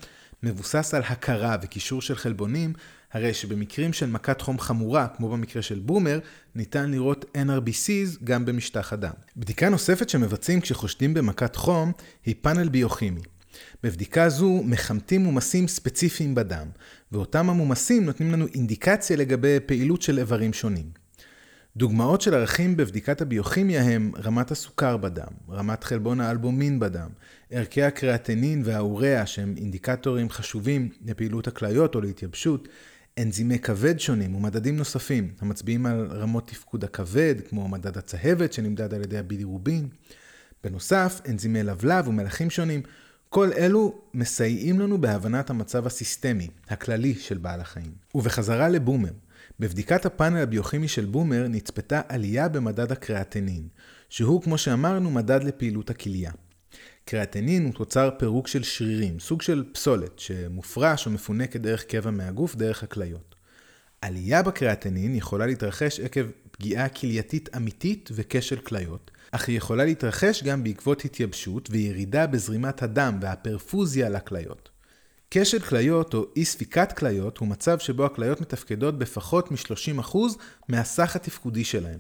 מבוסס 0.43 0.95
על 0.95 1.03
הכרה 1.03 1.57
וקישור 1.63 2.03
של 2.03 2.15
חלבונים, 2.15 2.73
הרי 3.13 3.35
שבמקרים 3.35 3.93
של 3.93 4.07
מכת 4.07 4.41
חום 4.41 4.59
חמורה, 4.59 5.07
כמו 5.17 5.29
במקרה 5.29 5.63
של 5.63 5.79
בומר, 5.79 6.19
ניתן 6.55 6.91
לראות 6.91 7.37
NRBCs 7.37 8.25
גם 8.25 8.45
במשטח 8.45 8.93
הדם. 8.93 9.13
בדיקה 9.37 9.69
נוספת 9.69 10.09
שמבצעים 10.09 10.61
כשחושדים 10.61 11.15
במכת 11.15 11.57
חום 11.57 11.93
היא 12.25 12.35
פאנל 12.41 12.69
ביוכימי. 12.69 13.21
בבדיקה 13.83 14.29
זו 14.29 14.63
מחמתים 14.65 15.25
מומסים 15.25 15.69
ספציפיים 15.69 16.35
בדם, 16.35 16.67
ואותם 17.13 17.51
המומסים 17.51 18.05
נותנים 18.05 18.33
לנו 18.33 18.47
אינדיקציה 18.55 19.17
לגבי 19.17 19.57
פעילות 19.67 20.03
של 20.03 20.19
איברים 20.19 20.53
שונים. 20.53 21.04
דוגמאות 21.77 22.21
של 22.21 22.35
ערכים 22.35 22.77
בבדיקת 22.77 23.21
הביוכימיה 23.21 23.83
הם 23.83 24.13
רמת 24.25 24.51
הסוכר 24.51 24.97
בדם, 24.97 25.33
רמת 25.51 25.85
חלבון 25.85 26.21
האלבומין 26.21 26.81
בדם, 26.81 27.09
ערכי 27.51 27.83
הקריאטנין 27.83 28.63
והאוריאה 28.65 29.27
שהם 29.27 29.55
אינדיקטורים 29.57 30.31
חשובים 30.31 30.89
לפעילות 31.05 31.49
הכליות 31.49 31.95
או 31.95 32.01
להתייבשות, 32.01 32.69
אנזימי 33.19 33.59
כבד 33.59 34.01
שונים 34.01 34.35
ומדדים 34.35 34.77
נוספים 34.77 35.33
המצביעים 35.41 35.87
על 35.87 36.07
רמות 36.11 36.49
תפקוד 36.49 36.85
הכבד, 36.85 37.35
כמו 37.49 37.69
מדד 37.69 37.99
הצהבת 37.99 38.53
שנמדד 38.53 38.95
על 38.95 39.03
ידי 39.03 39.19
הבילירובין. 39.19 39.89
בנוסף, 40.65 41.21
אנזימי 41.29 41.63
לבלב 41.63 42.09
ומלחים 42.09 42.51
שונים, 42.51 42.83
כל 43.29 43.53
אלו 43.53 43.99
מסייעים 44.15 44.81
לנו 44.81 45.01
בהבנת 45.01 45.51
המצב 45.51 45.87
הסיסטמי, 45.87 46.49
הכללי 46.69 47.15
של 47.15 47.39
בעל 47.39 47.61
החיים. 47.61 47.93
ובחזרה 48.15 48.69
לבומר, 48.69 49.13
בבדיקת 49.61 50.07
הפאנל 50.07 50.43
הביוכימי 50.43 50.89
של 50.89 51.05
בומר 51.05 51.47
נצפתה 51.49 52.01
עלייה 52.09 52.49
במדד 52.49 52.93
הקריאטנין, 52.93 53.69
שהוא 54.09 54.43
כמו 54.43 54.59
שאמרנו 54.59 55.11
מדד 55.11 55.45
לפעילות 55.45 55.91
הכליה. 55.91 56.33
קריאטנין 57.05 57.65
הוא 57.65 57.73
תוצר 57.73 58.11
פירוק 58.19 58.49
של 58.49 58.63
שרירים, 58.63 59.21
סוג 59.21 59.43
של 59.43 59.65
פסולת, 59.73 60.19
שמופרש 60.19 61.07
או 61.07 61.11
מפונה 61.11 61.47
כדרך 61.47 61.85
קבע 61.85 62.11
מהגוף 62.11 62.55
דרך 62.55 62.83
הכליות. 62.83 63.35
עלייה 64.01 64.43
בקריאטנין 64.43 65.15
יכולה 65.15 65.47
להתרחש 65.47 66.01
עקב 66.01 66.27
פגיעה 66.51 66.89
כלייתית 66.89 67.57
אמיתית 67.57 68.11
וכשל 68.13 68.57
כליות, 68.57 69.11
אך 69.31 69.49
היא 69.49 69.57
יכולה 69.57 69.85
להתרחש 69.85 70.43
גם 70.43 70.65
בעקבות 70.65 71.05
התייבשות 71.05 71.69
וירידה 71.71 72.27
בזרימת 72.27 72.83
הדם 72.83 73.19
והפרפוזיה 73.23 74.09
לכליות. 74.09 74.74
כשל 75.37 75.59
כליות 75.59 76.15
או 76.15 76.27
אי 76.37 76.45
ספיקת 76.45 76.93
כליות 76.93 77.39
הוא 77.39 77.49
מצב 77.49 77.79
שבו 77.79 78.05
הכליות 78.05 78.41
מתפקדות 78.41 78.99
בפחות 78.99 79.51
מ-30% 79.51 80.17
מהסך 80.69 81.17
התפקודי 81.17 81.65
שלהן. 81.65 81.99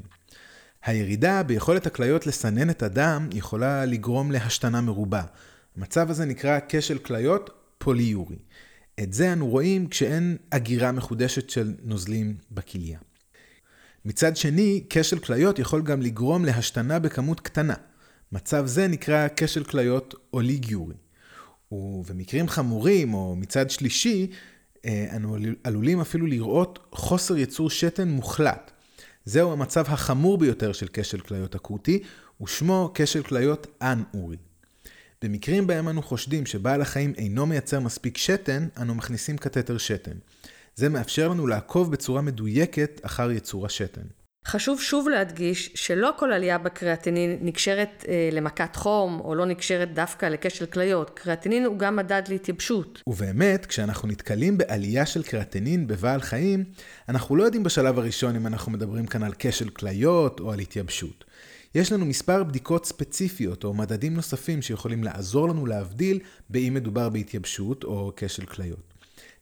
הירידה 0.85 1.43
ביכולת 1.43 1.87
הכליות 1.87 2.27
לסנן 2.27 2.71
את 2.71 2.83
הדם 2.83 3.29
יכולה 3.33 3.85
לגרום 3.85 4.33
להשתנה 4.33 4.81
מרובה. 4.81 5.23
המצב 5.77 6.11
הזה 6.11 6.25
נקרא 6.25 6.59
כשל 6.69 6.99
כליות 6.99 7.51
פוליורי. 7.79 8.39
את 9.03 9.13
זה 9.13 9.33
אנו 9.33 9.49
רואים 9.49 9.87
כשאין 9.87 10.37
אגירה 10.51 10.93
מחודשת 10.93 11.51
של 11.51 11.75
נוזלים 11.83 12.37
בכליה. 12.51 12.99
מצד 14.05 14.37
שני, 14.37 14.85
כשל 14.91 15.19
כליות 15.19 15.59
יכול 15.59 15.83
גם 15.83 16.03
לגרום 16.03 16.45
להשתנה 16.45 16.99
בכמות 16.99 17.41
קטנה. 17.41 17.75
מצב 18.33 18.67
זה 18.67 18.89
נקרא 18.89 19.29
כשל 19.37 19.65
כליות 19.65 20.15
אוליגיורי. 20.33 21.04
ובמקרים 21.73 22.49
חמורים, 22.49 23.15
או 23.15 23.37
מצד 23.37 23.71
שלישי, 23.71 24.31
אה, 24.85 25.07
אנו 25.17 25.37
עלולים 25.65 26.01
אפילו 26.01 26.27
לראות 26.27 26.79
חוסר 26.93 27.37
יצור 27.37 27.71
שתן 27.71 28.09
מוחלט. 28.09 28.71
זהו 29.25 29.53
המצב 29.53 29.85
החמור 29.89 30.39
ביותר 30.39 30.73
של 30.73 30.87
כשל 30.93 31.21
כליות 31.21 31.55
אקוטי, 31.55 32.03
ושמו 32.43 32.91
כשל 32.95 33.23
כליות 33.23 33.67
אנ-אורי. 33.83 34.37
במקרים 35.23 35.67
בהם 35.67 35.89
אנו 35.89 36.03
חושדים 36.03 36.47
שבעל 36.47 36.83
החיים 36.83 37.13
אינו 37.17 37.47
מייצר 37.47 37.81
מספיק 37.81 38.17
שתן, 38.19 38.69
אנו 38.81 38.95
מכניסים 38.95 39.39
קתטר 39.39 39.79
שתן. 39.79 40.17
זה 40.77 40.89
מאפשר 40.89 41.29
לנו 41.29 41.47
לעקוב 41.47 41.93
בצורה 41.93 42.23
מדויקת 42.23 43.01
אחר 43.03 43.31
יצור 43.31 43.67
השתן. 43.67 44.07
חשוב 44.47 44.81
שוב 44.81 45.09
להדגיש 45.09 45.71
שלא 45.75 46.11
כל 46.17 46.33
עלייה 46.33 46.59
בקריאטינין 46.59 47.39
נקשרת 47.41 48.05
אה, 48.09 48.29
למכת 48.33 48.77
חום 48.77 49.21
או 49.21 49.35
לא 49.35 49.47
נקשרת 49.47 49.95
דווקא 49.95 50.27
לכשל 50.27 50.67
כליות. 50.67 51.11
קריאטינין 51.15 51.65
הוא 51.65 51.79
גם 51.79 51.97
מדד 51.97 52.23
להתייבשות. 52.29 53.03
ובאמת, 53.07 53.67
כשאנחנו 53.67 54.09
נתקלים 54.09 54.59
בעלייה 54.59 55.07
של 55.07 55.23
קריאטינין 55.23 55.87
בבעל 55.87 56.21
חיים, 56.21 56.65
אנחנו 57.09 57.37
לא 57.37 57.45
יודעים 57.45 57.63
בשלב 57.63 57.99
הראשון 57.99 58.37
אם 58.37 58.47
אנחנו 58.47 58.73
מדברים 58.73 59.07
כאן 59.07 59.23
על 59.23 59.33
כשל 59.39 59.69
כליות 59.69 60.41
או 60.41 60.53
על 60.53 60.59
התייבשות. 60.59 61.25
יש 61.75 61.93
לנו 61.93 62.07
מספר 62.07 62.43
בדיקות 62.43 62.87
ספציפיות 62.87 63.65
או 63.65 63.75
מדדים 63.75 64.15
נוספים 64.15 64.63
שיכולים 64.63 65.05
לעזור 65.05 65.49
לנו 65.49 65.67
להבדיל 65.67 66.19
באם 66.51 66.75
מדובר 66.75 67.09
בהתייבשות 67.09 67.85
או 67.85 68.13
כשל 68.17 68.47
כליות. 68.47 68.95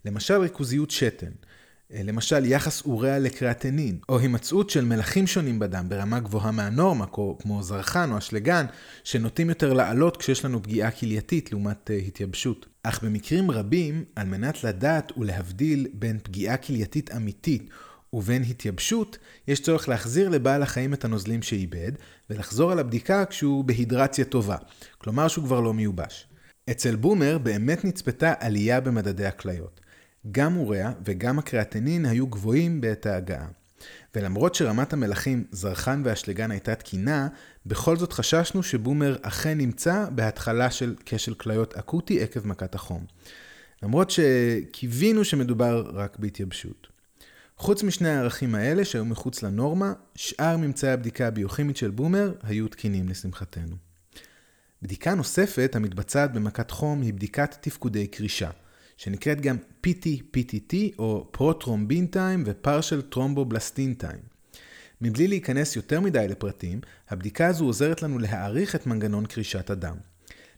למשל 0.04 0.34
ריכוזיות 0.34 0.90
שתן. 0.90 1.30
אה, 1.94 2.02
למשל 2.02 2.44
יחס 2.44 2.85
אוריה 2.85 3.18
לקריאטנין, 3.18 3.98
או 4.09 4.18
הימצאות 4.18 4.70
של 4.70 4.85
מלחים 4.85 5.26
שונים 5.26 5.59
בדם 5.59 5.87
ברמה 5.88 6.20
גבוהה 6.20 6.50
מהנורמה, 6.50 7.07
כמו 7.38 7.62
זרחן 7.62 8.12
או 8.12 8.18
אשלגן, 8.18 8.66
שנוטים 9.05 9.48
יותר 9.48 9.72
לעלות 9.72 10.16
כשיש 10.16 10.44
לנו 10.44 10.62
פגיעה 10.62 10.90
כלייתית 10.90 11.52
לעומת 11.52 11.90
uh, 11.90 12.07
התייבשות. 12.07 12.66
אך 12.83 13.05
במקרים 13.05 13.50
רבים, 13.50 14.05
על 14.16 14.26
מנת 14.26 14.64
לדעת 14.64 15.12
ולהבדיל 15.16 15.87
בין 15.92 16.18
פגיעה 16.22 16.57
כלייתית 16.57 17.11
אמיתית 17.16 17.68
ובין 18.12 18.42
התייבשות, 18.42 19.18
יש 19.48 19.61
צורך 19.61 19.88
להחזיר 19.88 20.28
לבעל 20.28 20.62
החיים 20.62 20.94
את 20.94 21.05
הנוזלים 21.05 21.42
שאיבד, 21.42 21.92
ולחזור 22.31 22.72
על 22.72 22.78
הבדיקה 22.78 23.24
כשהוא 23.24 23.64
בהידרציה 23.64 24.24
טובה, 24.24 24.57
כלומר 24.98 25.28
שהוא 25.28 25.44
כבר 25.44 25.61
לא 25.61 25.74
מיובש. 25.74 26.26
אצל 26.70 26.96
בומר 26.96 27.38
באמת 27.38 27.85
נצפתה 27.85 28.33
עלייה 28.40 28.81
במדדי 28.81 29.26
הכליות. 29.26 29.81
גם 30.30 30.56
אוריה 30.56 30.92
וגם 31.04 31.38
הקריאטנין 31.38 32.06
היו 32.06 32.26
גבוהים 32.26 32.80
בעת 32.80 33.06
ההגעה. 33.06 33.46
ולמרות 34.14 34.54
שרמת 34.54 34.92
המלחים 34.92 35.44
זרחן 35.50 36.02
ואשלגן 36.04 36.50
הייתה 36.50 36.74
תקינה, 36.74 37.28
בכל 37.66 37.96
זאת 37.96 38.12
חששנו 38.12 38.62
שבומר 38.62 39.16
אכן 39.22 39.58
נמצא 39.58 40.06
בהתחלה 40.11 40.70
של 40.70 40.94
כשל 41.06 41.35
כליות 41.35 41.74
אקוטי 41.74 42.22
עקב 42.22 42.46
מכת 42.46 42.74
החום. 42.74 43.04
למרות 43.82 44.11
שקיווינו 44.11 45.24
שמדובר 45.24 45.90
רק 45.94 46.16
בהתייבשות. 46.18 46.87
חוץ 47.56 47.82
משני 47.82 48.08
הערכים 48.08 48.54
האלה 48.54 48.85
שהיו 48.85 49.04
מחוץ 49.04 49.42
לנורמה, 49.42 49.92
שאר 50.14 50.56
ממצאי 50.56 50.90
הבדיקה 50.90 51.26
הביוכימית 51.26 51.76
של 51.76 51.90
בומר 51.90 52.32
היו 52.42 52.68
תקינים 52.68 53.08
לשמחתנו. 53.08 53.76
בדיקה 54.82 55.14
נוספת 55.14 55.76
המתבצעת 55.76 56.32
במכת 56.32 56.70
חום 56.70 57.02
היא 57.02 57.14
בדיקת 57.14 57.56
תפקודי 57.61 58.06
קרישה. 58.06 58.50
שנקראת 59.02 59.40
גם 59.40 59.56
PT-PTT 59.86 60.74
או 60.98 61.28
prothrombin 61.30 62.06
time 62.06 62.42
ו 62.46 62.53
partial 62.53 63.02
thromboplastin 63.02 63.94
time. 63.94 64.20
מבלי 65.00 65.28
להיכנס 65.28 65.76
יותר 65.76 66.00
מדי 66.00 66.26
לפרטים, 66.28 66.80
הבדיקה 67.10 67.46
הזו 67.46 67.64
עוזרת 67.64 68.02
לנו 68.02 68.18
להעריך 68.18 68.74
את 68.74 68.86
מנגנון 68.86 69.26
קרישת 69.26 69.70
הדם. 69.70 69.96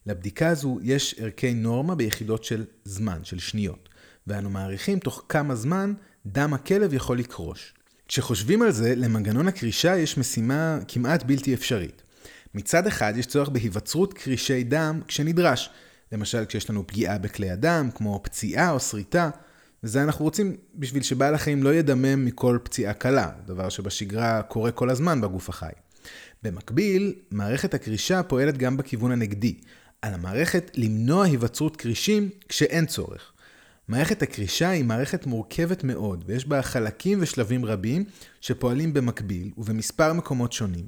לבדיקה 0.07 0.49
הזו 0.49 0.79
יש 0.83 1.15
ערכי 1.19 1.55
נורמה 1.55 1.95
ביחידות 1.95 2.45
של 2.45 2.65
זמן, 2.85 3.25
של 3.25 3.39
שניות, 3.39 3.89
ואנו 4.27 4.51
מעריכים 4.51 4.99
תוך 4.99 5.25
כמה 5.29 5.55
זמן 5.55 5.93
דם 6.27 6.55
הכלב 6.55 6.95
יכול 6.95 7.19
לקרוש. 7.19 7.75
כשחושבים 8.09 8.63
על 8.63 8.71
זה, 8.71 8.95
למנגנון 8.95 9.49
הקרישה 9.49 9.97
יש 9.97 10.19
משימה 10.19 10.79
כמעט 10.89 11.23
בלתי 11.23 11.55
אפשרית. 11.55 12.03
מצד 12.55 12.87
אחד 12.87 13.13
יש 13.17 13.27
צורך 13.27 13.49
בהיווצרות 13.49 14.15
קרישי 14.15 14.65
דם 14.65 15.01
כשנדרש. 15.09 15.71
למשל 16.13 16.45
כשיש 16.45 16.71
לנו 16.71 16.87
פגיעה 16.87 17.19
בכלי 17.19 17.51
הדם, 17.51 17.89
כמו 17.95 18.21
פציעה 18.23 18.71
או 18.71 18.81
שריטה, 18.81 19.31
וזה 19.85 20.03
אנחנו 20.03 20.25
רוצים 20.25 20.57
בשביל 20.75 21.03
שבעל 21.03 21.35
החיים 21.35 21.63
לא 21.63 21.75
ידמם 21.75 22.25
מכל 22.25 22.59
פציעה 22.63 22.95
קלה, 22.95 23.31
דבר 23.47 23.69
שבשגרה 23.69 24.43
קורה 24.43 24.71
כל 24.71 24.91
הזמן 24.91 25.21
בגוף 25.21 25.49
החי. 25.49 25.73
במקביל, 26.43 27.15
מערכת 27.31 27.75
הקרישה 27.75 28.23
פועלת 28.23 28.59
גם 28.59 28.77
בכיוון 28.77 29.13
הנגדי, 29.13 29.55
על 30.03 30.15
המערכת 30.15 30.71
למנוע 30.75 31.25
היווצרות 31.25 31.77
קרישים 31.77 32.29
כשאין 32.49 32.87
צורך. 32.87 33.33
מערכת 33.89 34.23
הקרישה 34.23 34.69
היא 34.69 34.85
מערכת 34.85 35.27
מורכבת 35.27 35.85
מאוד, 35.85 36.25
ויש 36.27 36.49
בה 36.49 36.63
חלקים 36.63 37.19
ושלבים 37.23 37.65
רבים 37.65 38.05
שפועלים 38.41 38.95
במקביל 38.95 39.51
ובמספר 39.59 40.13
מקומות 40.13 40.53
שונים. 40.53 40.85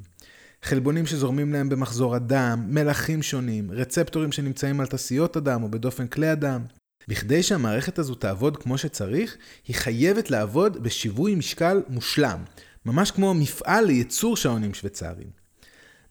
חלבונים 0.62 1.06
שזורמים 1.06 1.52
להם 1.52 1.68
במחזור 1.68 2.14
הדם, 2.14 2.66
מלחים 2.68 3.22
שונים, 3.22 3.70
רצפטורים 3.70 4.32
שנמצאים 4.32 4.80
על 4.80 4.86
תסיות 4.86 5.36
הדם 5.36 5.62
או 5.62 5.70
בדופן 5.70 6.06
כלי 6.06 6.28
הדם. 6.28 6.62
בכדי 7.08 7.42
שהמערכת 7.42 7.98
הזו 7.98 8.14
תעבוד 8.14 8.56
כמו 8.56 8.78
שצריך, 8.78 9.36
היא 9.68 9.76
חייבת 9.76 10.30
לעבוד 10.30 10.82
בשיווי 10.82 11.34
משקל 11.34 11.82
מושלם, 11.88 12.44
ממש 12.86 13.10
כמו 13.10 13.34
מפעל 13.34 13.84
לייצור 13.84 14.36
שעונים 14.36 14.74
שוויצריים. 14.74 15.46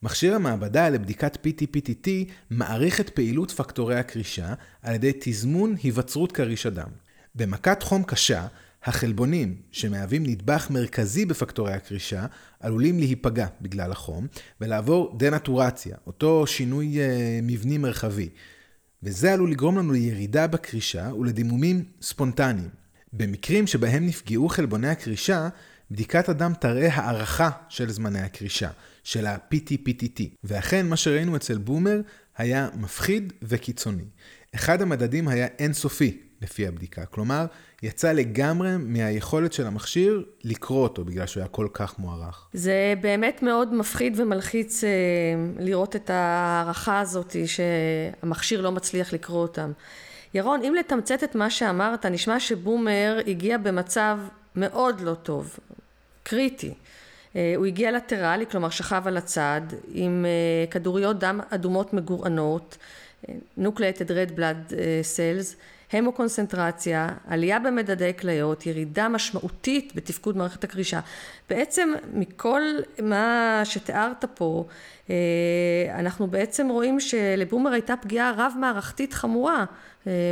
מכשיר 0.04 0.36
המעבדה 0.36 0.90
לבדיקת 0.90 1.38
PT-PTT 1.48 2.10
מעריך 2.50 3.00
את 3.00 3.10
פעילות 3.10 3.52
פקטורי 3.52 3.96
הקרישה 3.96 4.54
על 4.82 4.96
ידי 4.96 5.12
תזמון 5.20 5.76
היווצרות 5.84 6.32
כריש 6.32 6.66
הדם. 6.66 6.90
במכת 7.36 7.84
חום 7.84 8.04
קשה, 8.04 8.48
החלבונים, 8.86 9.56
שמהווים 9.72 10.24
נדבך 10.26 10.68
מרכזי 10.70 11.26
בפקטורי 11.26 11.74
הקרישה, 11.74 12.26
עלולים 12.60 13.00
להיפגע 13.00 13.48
בגלל 13.62 13.92
החום 13.92 14.28
ולעבור 14.62 15.16
דנטורציה, 15.18 15.98
אותו 16.08 16.48
שינוי 16.48 17.00
אה, 17.00 17.40
מבני 17.44 17.78
מרחבי. 17.78 18.30
וזה 19.04 19.34
עלול 19.34 19.52
לגרום 19.52 19.78
לנו 19.78 19.94
לירידה 19.94 20.48
בקרישה 20.48 21.14
ולדימומים 21.20 21.84
ספונטניים. 22.02 22.70
במקרים 23.14 23.68
שבהם 23.68 24.06
נפגעו 24.06 24.50
חלבוני 24.50 24.88
הקרישה, 24.88 25.50
בדיקת 25.92 26.30
הדם 26.30 26.54
תראה 26.60 26.94
הערכה 26.94 27.50
של 27.70 27.92
זמני 27.92 28.22
הקרישה, 28.22 28.70
של 29.04 29.26
ה-PT-PTT. 29.26 30.22
ואכן, 30.44 30.88
מה 30.88 30.98
שראינו 30.98 31.36
אצל 31.36 31.58
בומר 31.58 32.02
היה 32.38 32.70
מפחיד 32.76 33.34
וקיצוני. 33.42 34.06
אחד 34.56 34.82
המדדים 34.82 35.28
היה 35.28 35.48
אינסופי, 35.60 36.18
לפי 36.42 36.68
הבדיקה. 36.68 37.06
כלומר, 37.06 37.46
יצא 37.86 38.12
לגמרי 38.12 38.70
מהיכולת 38.80 39.54
של 39.54 39.68
המכשיר 39.68 40.24
לקרוא 40.44 40.84
אותו, 40.84 41.06
בגלל 41.06 41.28
שהוא 41.28 41.42
היה 41.42 41.48
כל 41.48 41.68
כך 41.74 42.00
מוערך. 42.00 42.48
זה 42.54 42.94
באמת 43.02 43.44
מאוד 43.44 43.74
מפחיד 43.74 44.20
ומלחיץ 44.20 44.84
אה, 44.84 44.90
לראות 45.60 45.96
את 45.96 46.10
ההערכה 46.10 47.00
הזאת 47.00 47.36
שהמכשיר 47.46 48.62
לא 48.62 48.72
מצליח 48.72 49.14
לקרוא 49.14 49.42
אותם. 49.42 49.72
ירון, 50.34 50.64
אם 50.64 50.76
לתמצת 50.80 51.24
את 51.24 51.36
מה 51.36 51.50
שאמרת, 51.50 52.06
נשמע 52.06 52.40
שבומר 52.40 53.20
הגיע 53.28 53.58
במצב 53.58 54.20
מאוד 54.56 55.02
לא 55.02 55.14
טוב, 55.14 55.60
קריטי. 56.24 56.74
אה, 57.36 57.54
הוא 57.56 57.66
הגיע 57.66 57.92
לטרלי, 57.92 58.46
כלומר 58.52 58.70
שכב 58.70 59.04
על 59.06 59.18
הצד, 59.18 59.62
עם 59.94 60.26
אה, 60.26 60.72
כדוריות 60.72 61.20
דם 61.20 61.40
אדומות 61.50 61.94
מגורענות, 61.94 62.78
נוקלטד 63.58 64.12
רד 64.12 64.32
בלאד 64.36 64.74
סלס, 65.02 65.56
המוקונסנטרציה, 65.98 67.10
עלייה 67.28 67.60
במדדי 67.60 68.12
כליות, 68.20 68.66
ירידה 68.66 69.10
משמעותית 69.10 69.94
בתפקוד 69.96 70.38
מערכת 70.38 70.64
הקרישה. 70.64 71.00
בעצם 71.50 71.90
מכל 72.14 72.62
מה 73.04 73.62
שתיארת 73.64 74.26
פה, 74.34 74.66
אה, 75.10 75.16
אנחנו 76.00 76.28
בעצם 76.28 76.68
רואים 76.70 77.00
שלבומר 77.00 77.72
הייתה 77.72 77.94
פגיעה 78.02 78.34
רב-מערכתית 78.38 79.14
חמורה, 79.14 79.66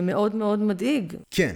מאוד 0.04 0.36
מאוד 0.36 0.60
מדאיג. 0.60 1.14
כן. 1.32 1.56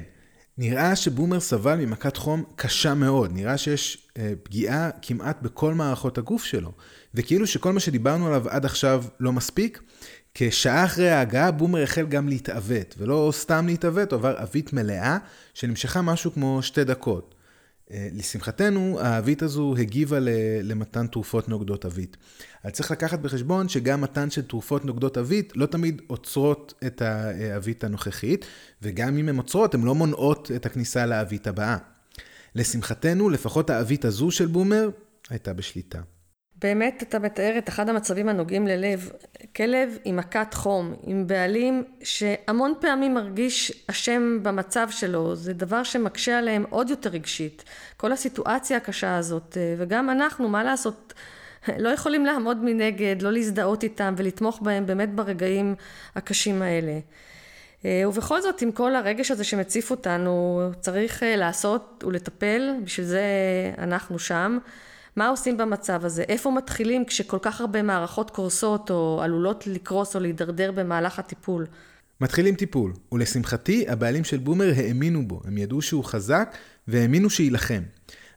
נראה 0.57 0.95
שבומר 0.95 1.39
סבל 1.39 1.75
ממכת 1.75 2.17
חום 2.17 2.43
קשה 2.55 2.93
מאוד, 2.93 3.31
נראה 3.33 3.57
שיש 3.57 4.07
אה, 4.17 4.33
פגיעה 4.43 4.89
כמעט 5.01 5.41
בכל 5.41 5.73
מערכות 5.73 6.17
הגוף 6.17 6.43
שלו, 6.43 6.71
וכאילו 7.13 7.47
שכל 7.47 7.73
מה 7.73 7.79
שדיברנו 7.79 8.27
עליו 8.27 8.49
עד 8.49 8.65
עכשיו 8.65 9.03
לא 9.19 9.31
מספיק, 9.31 9.81
כשעה 10.39 10.85
אחרי 10.85 11.09
ההגעה 11.09 11.51
בומר 11.51 11.83
החל 11.83 12.05
גם 12.05 12.27
להתעוות, 12.27 12.95
ולא 12.97 13.29
סתם 13.33 13.67
להתעוות, 13.67 14.11
הוא 14.11 14.19
עבר 14.19 14.35
עווית 14.39 14.73
מלאה 14.73 15.17
שנמשכה 15.53 16.01
משהו 16.01 16.33
כמו 16.33 16.61
שתי 16.61 16.83
דקות. 16.83 17.35
אה, 17.91 18.07
לשמחתנו, 18.13 18.99
העווית 18.99 19.41
הזו 19.41 19.75
הגיבה 19.79 20.17
למתן 20.63 21.07
תרופות 21.07 21.49
נוגדות 21.49 21.85
עווית. 21.85 22.17
אבל 22.63 22.71
צריך 22.71 22.91
לקחת 22.91 23.19
בחשבון 23.19 23.69
שגם 23.69 24.01
מתן 24.01 24.29
של 24.29 24.41
תרופות 24.41 24.85
נוגדות 24.85 25.17
עווית 25.17 25.53
לא 25.55 25.65
תמיד 25.65 26.01
עוצרות 26.07 26.73
את 26.85 27.01
העווית 27.01 27.83
הנוכחית, 27.83 28.45
וגם 28.81 29.17
אם 29.17 29.29
הן 29.29 29.37
עוצרות, 29.37 29.73
הן 29.73 29.83
לא 29.83 29.95
מונעות 29.95 30.51
את 30.55 30.65
הכניסה 30.65 31.05
לעווית 31.05 31.47
הבאה. 31.47 31.77
לשמחתנו, 32.55 33.29
לפחות 33.29 33.69
העווית 33.69 34.05
הזו 34.05 34.31
של 34.31 34.45
בומר 34.45 34.89
הייתה 35.29 35.53
בשליטה. 35.53 36.01
באמת 36.61 37.03
אתה 37.03 37.19
מתאר 37.19 37.57
את 37.57 37.69
אחד 37.69 37.89
המצבים 37.89 38.29
הנוגעים 38.29 38.67
ללב. 38.67 39.11
כלב 39.55 39.97
עם 40.05 40.15
מכת 40.15 40.53
חום, 40.53 40.95
עם 41.03 41.27
בעלים 41.27 41.83
שהמון 42.03 42.73
פעמים 42.81 43.13
מרגיש 43.13 43.83
אשם 43.87 44.39
במצב 44.41 44.87
שלו, 44.91 45.35
זה 45.35 45.53
דבר 45.53 45.83
שמקשה 45.83 46.37
עליהם 46.37 46.65
עוד 46.69 46.89
יותר 46.89 47.09
רגשית. 47.09 47.63
כל 47.97 48.11
הסיטואציה 48.11 48.77
הקשה 48.77 49.17
הזאת, 49.17 49.57
וגם 49.77 50.09
אנחנו, 50.09 50.47
מה 50.49 50.63
לעשות, 50.63 51.13
לא 51.83 51.89
יכולים 51.89 52.25
לעמוד 52.25 52.57
מנגד, 52.63 53.21
לא 53.21 53.31
להזדהות 53.31 53.83
איתם 53.83 54.13
ולתמוך 54.17 54.59
בהם 54.61 54.85
באמת 54.85 55.13
ברגעים 55.15 55.75
הקשים 56.15 56.61
האלה. 56.61 56.99
ובכל 57.85 58.41
זאת, 58.41 58.61
עם 58.61 58.71
כל 58.71 58.95
הרגש 58.95 59.31
הזה 59.31 59.43
שמציף 59.43 59.91
אותנו, 59.91 60.61
צריך 60.79 61.23
לעשות 61.25 62.03
ולטפל, 62.07 62.73
בשביל 62.83 63.05
זה 63.05 63.23
אנחנו 63.77 64.19
שם. 64.19 64.57
מה 65.17 65.27
עושים 65.27 65.57
במצב 65.57 66.05
הזה? 66.05 66.21
איפה 66.21 66.51
מתחילים 66.51 67.05
כשכל 67.05 67.37
כך 67.41 67.61
הרבה 67.61 67.81
מערכות 67.81 68.31
קורסות 68.31 68.91
או 68.91 69.19
עלולות 69.23 69.67
לקרוס 69.67 70.15
או 70.15 70.19
להידרדר 70.19 70.71
במהלך 70.71 71.19
הטיפול? 71.19 71.65
מתחילים 72.21 72.55
טיפול, 72.55 72.93
ולשמחתי 73.11 73.85
הבעלים 73.89 74.23
של 74.23 74.37
בומר 74.37 74.71
האמינו 74.75 75.27
בו, 75.27 75.41
הם 75.45 75.57
ידעו 75.57 75.81
שהוא 75.81 76.03
חזק 76.03 76.55
והאמינו 76.87 77.29
שיילחם. 77.29 77.81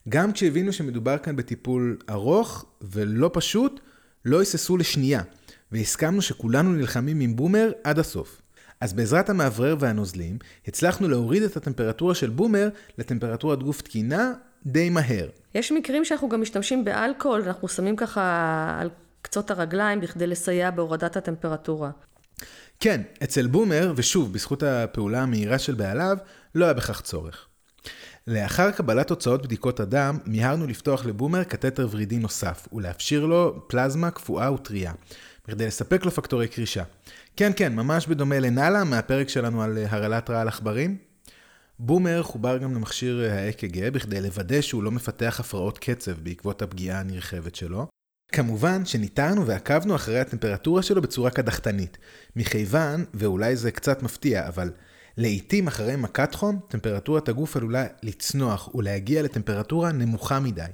גם 0.08 0.32
כשהבינו 0.32 0.72
שמדובר 0.72 1.18
כאן 1.18 1.36
בטיפול 1.36 1.96
ארוך 2.10 2.64
ולא 2.82 3.30
פשוט, 3.32 3.80
לא 4.24 4.40
היססו 4.40 4.76
לשנייה, 4.76 5.22
והסכמנו 5.72 6.22
שכולנו 6.22 6.72
נלחמים 6.72 7.20
עם 7.20 7.36
בומר 7.36 7.72
עד 7.84 7.98
הסוף. 7.98 8.42
אז 8.80 8.92
בעזרת 8.92 9.30
המאוורר 9.30 9.76
והנוזלים, 9.80 10.38
הצלחנו 10.66 11.08
להוריד 11.08 11.42
את 11.42 11.56
הטמפרטורה 11.56 12.14
של 12.14 12.30
בומר 12.30 12.68
לטמפרטורת 12.98 13.62
גוף 13.62 13.80
תקינה 13.80 14.32
די 14.66 14.90
מהר. 14.90 15.28
יש 15.54 15.72
מקרים 15.72 16.04
שאנחנו 16.04 16.28
גם 16.28 16.40
משתמשים 16.40 16.84
באלכוהול, 16.84 17.42
אנחנו 17.46 17.68
שמים 17.68 17.96
ככה 17.96 18.76
על 18.80 18.90
קצות 19.22 19.50
הרגליים 19.50 20.00
בכדי 20.00 20.26
לסייע 20.26 20.70
בהורדת 20.70 21.16
הטמפרטורה. 21.16 21.90
כן, 22.80 23.00
אצל 23.22 23.46
בומר, 23.46 23.92
ושוב, 23.96 24.32
בזכות 24.32 24.62
הפעולה 24.62 25.22
המהירה 25.22 25.58
של 25.58 25.74
בעליו, 25.74 26.16
לא 26.54 26.64
היה 26.64 26.74
בכך 26.74 27.00
צורך. 27.00 27.46
לאחר 28.26 28.70
קבלת 28.70 29.06
תוצאות 29.06 29.42
בדיקות 29.42 29.80
הדם, 29.80 30.18
מיהרנו 30.26 30.66
לפתוח 30.66 31.06
לבומר 31.06 31.44
קתטר 31.44 31.88
ורידי 31.90 32.18
נוסף, 32.18 32.68
ולהפשיר 32.72 33.26
לו 33.26 33.64
פלזמה 33.68 34.10
קפואה 34.10 34.52
וטריה, 34.52 34.92
בכדי 35.48 35.66
לספק 35.66 36.04
לו 36.04 36.10
פקטורי 36.10 36.48
קרישה. 36.48 36.82
כן, 37.36 37.52
כן, 37.56 37.74
ממש 37.74 38.06
בדומה 38.06 38.38
לנאלה 38.38 38.84
מהפרק 38.84 39.28
שלנו 39.28 39.62
על 39.62 39.78
הרעלת 39.88 40.30
רעל 40.30 40.48
עכברים. 40.48 41.09
בומר 41.82 42.22
חובר 42.22 42.58
גם 42.58 42.74
למכשיר 42.74 43.30
ה-EKG 43.30 43.90
בכדי 43.90 44.20
לוודא 44.20 44.60
שהוא 44.60 44.82
לא 44.82 44.90
מפתח 44.90 45.36
הפרעות 45.40 45.78
קצב 45.78 46.12
בעקבות 46.12 46.62
הפגיעה 46.62 47.00
הנרחבת 47.00 47.54
שלו. 47.54 47.86
כמובן 48.32 48.84
שניתרנו 48.84 49.46
ועקבנו 49.46 49.94
אחרי 49.94 50.20
הטמפרטורה 50.20 50.82
שלו 50.82 51.02
בצורה 51.02 51.30
קדחתנית, 51.30 51.98
מכיוון, 52.36 53.04
ואולי 53.14 53.56
זה 53.56 53.70
קצת 53.70 54.02
מפתיע, 54.02 54.48
אבל 54.48 54.70
לעיתים 55.16 55.66
אחרי 55.66 55.96
מכת 55.96 56.34
חום, 56.34 56.60
טמפרטורת 56.68 57.28
הגוף 57.28 57.56
עלולה 57.56 57.86
לצנוח 58.02 58.74
ולהגיע 58.74 59.22
לטמפרטורה 59.22 59.92
נמוכה 59.92 60.40
מדי. 60.40 60.64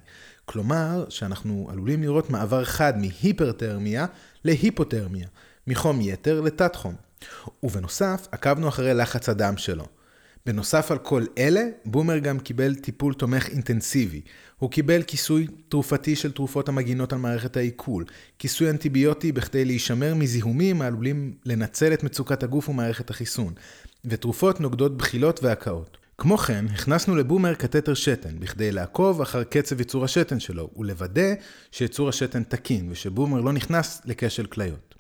כלומר, 0.45 1.05
שאנחנו 1.09 1.69
עלולים 1.71 2.03
לראות 2.03 2.31
מעבר 2.31 2.65
חד 2.65 2.99
מהיפרתרמיה 2.99 4.07
להיפותרמיה, 4.45 5.27
מחום 5.67 6.01
יתר 6.01 6.41
לתת 6.41 6.77
חום. 6.77 6.95
ובנוסף, 7.63 8.27
עקבנו 8.33 8.69
אחרי 8.69 8.95
לחץ 8.95 9.29
הדם 9.29 9.57
שלו. 9.57 9.96
בנוסף 10.47 10.91
על 10.91 10.99
כל 10.99 11.25
אלה, 11.39 11.63
בומר 11.85 12.19
גם 12.19 12.39
קיבל 12.39 12.75
טיפול 12.75 13.15
תומך 13.15 13.49
אינטנסיבי. 13.49 14.21
הוא 14.59 14.71
קיבל 14.71 15.03
כיסוי 15.03 15.47
תרופתי 15.69 16.17
של 16.17 16.33
תרופות 16.33 16.69
המגינות 16.69 17.13
על 17.13 17.19
מערכת 17.19 17.57
העיכול, 17.57 18.05
כיסוי 18.39 18.71
אנטיביוטי 18.71 19.33
בכדי 19.33 19.65
להישמר 19.65 20.15
מזיהומים 20.15 20.83
העלולים 20.83 21.35
לנצל 21.45 21.93
את 21.93 22.03
מצוקת 22.03 22.43
הגוף 22.43 22.69
ומערכת 22.69 23.11
החיסון, 23.11 23.53
ותרופות 24.05 24.61
נוגדות 24.61 24.97
בחילות 24.97 25.43
והקאות. 25.43 25.99
כמו 26.19 26.39
כן, 26.39 26.65
הכנסנו 26.75 27.17
לבומר 27.17 27.55
קתטר 27.55 27.95
שתן, 27.95 28.39
בכדי 28.39 28.73
לעקוב 28.73 29.21
אחר 29.21 29.45
קצב 29.45 29.81
ייצור 29.81 30.05
השתן 30.05 30.41
שלו, 30.41 30.71
ולוודא 30.77 31.35
שייצור 31.73 32.09
השתן 32.09 32.43
תקין, 32.43 32.89
ושבומר 32.91 33.41
לא 33.41 33.53
נכנס 33.53 34.03
לכשל 34.05 34.47
כליות. 34.47 34.96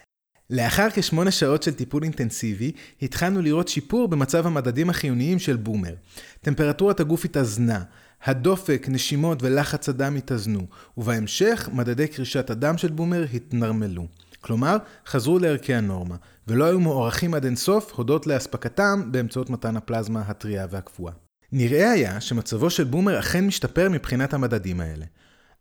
לאחר 0.50 0.88
כשמונה 0.94 1.30
שעות 1.30 1.62
של 1.62 1.74
טיפול 1.74 2.02
אינטנסיבי, 2.02 2.72
התחלנו 3.02 3.42
לראות 3.42 3.68
שיפור 3.68 4.08
במצב 4.08 4.46
המדדים 4.46 4.90
החיוניים 4.90 5.38
של 5.38 5.56
בומר. 5.56 5.94
טמפרטורת 6.40 7.00
הגוף 7.00 7.24
התאזנה, 7.24 7.82
הדופק, 8.24 8.86
נשימות 8.88 9.42
ולחץ 9.42 9.88
הדם 9.88 10.16
התאזנו, 10.16 10.66
ובהמשך 10.96 11.68
מדדי 11.72 12.08
קרישת 12.08 12.50
הדם 12.50 12.78
של 12.78 12.88
בומר 12.88 13.24
התנרמלו. 13.34 14.06
כלומר, 14.40 14.76
חזרו 15.06 15.38
לערכי 15.38 15.74
הנורמה, 15.74 16.16
ולא 16.48 16.64
היו 16.64 16.80
מוארכים 16.80 17.34
עד 17.34 17.44
אינסוף 17.44 17.92
הודות 17.92 18.26
לאספקתם 18.26 19.12
באמצעות 19.12 19.50
מתן 19.50 19.76
הפלזמה 19.76 20.20
הטריה 20.20 20.66
והקפואה. 20.70 21.12
נראה 21.52 21.90
היה 21.90 22.20
שמצבו 22.20 22.70
של 22.70 22.84
בומר 22.84 23.18
אכן 23.18 23.46
משתפר 23.46 23.88
מבחינת 23.88 24.34
המדדים 24.34 24.80
האלה. 24.80 25.04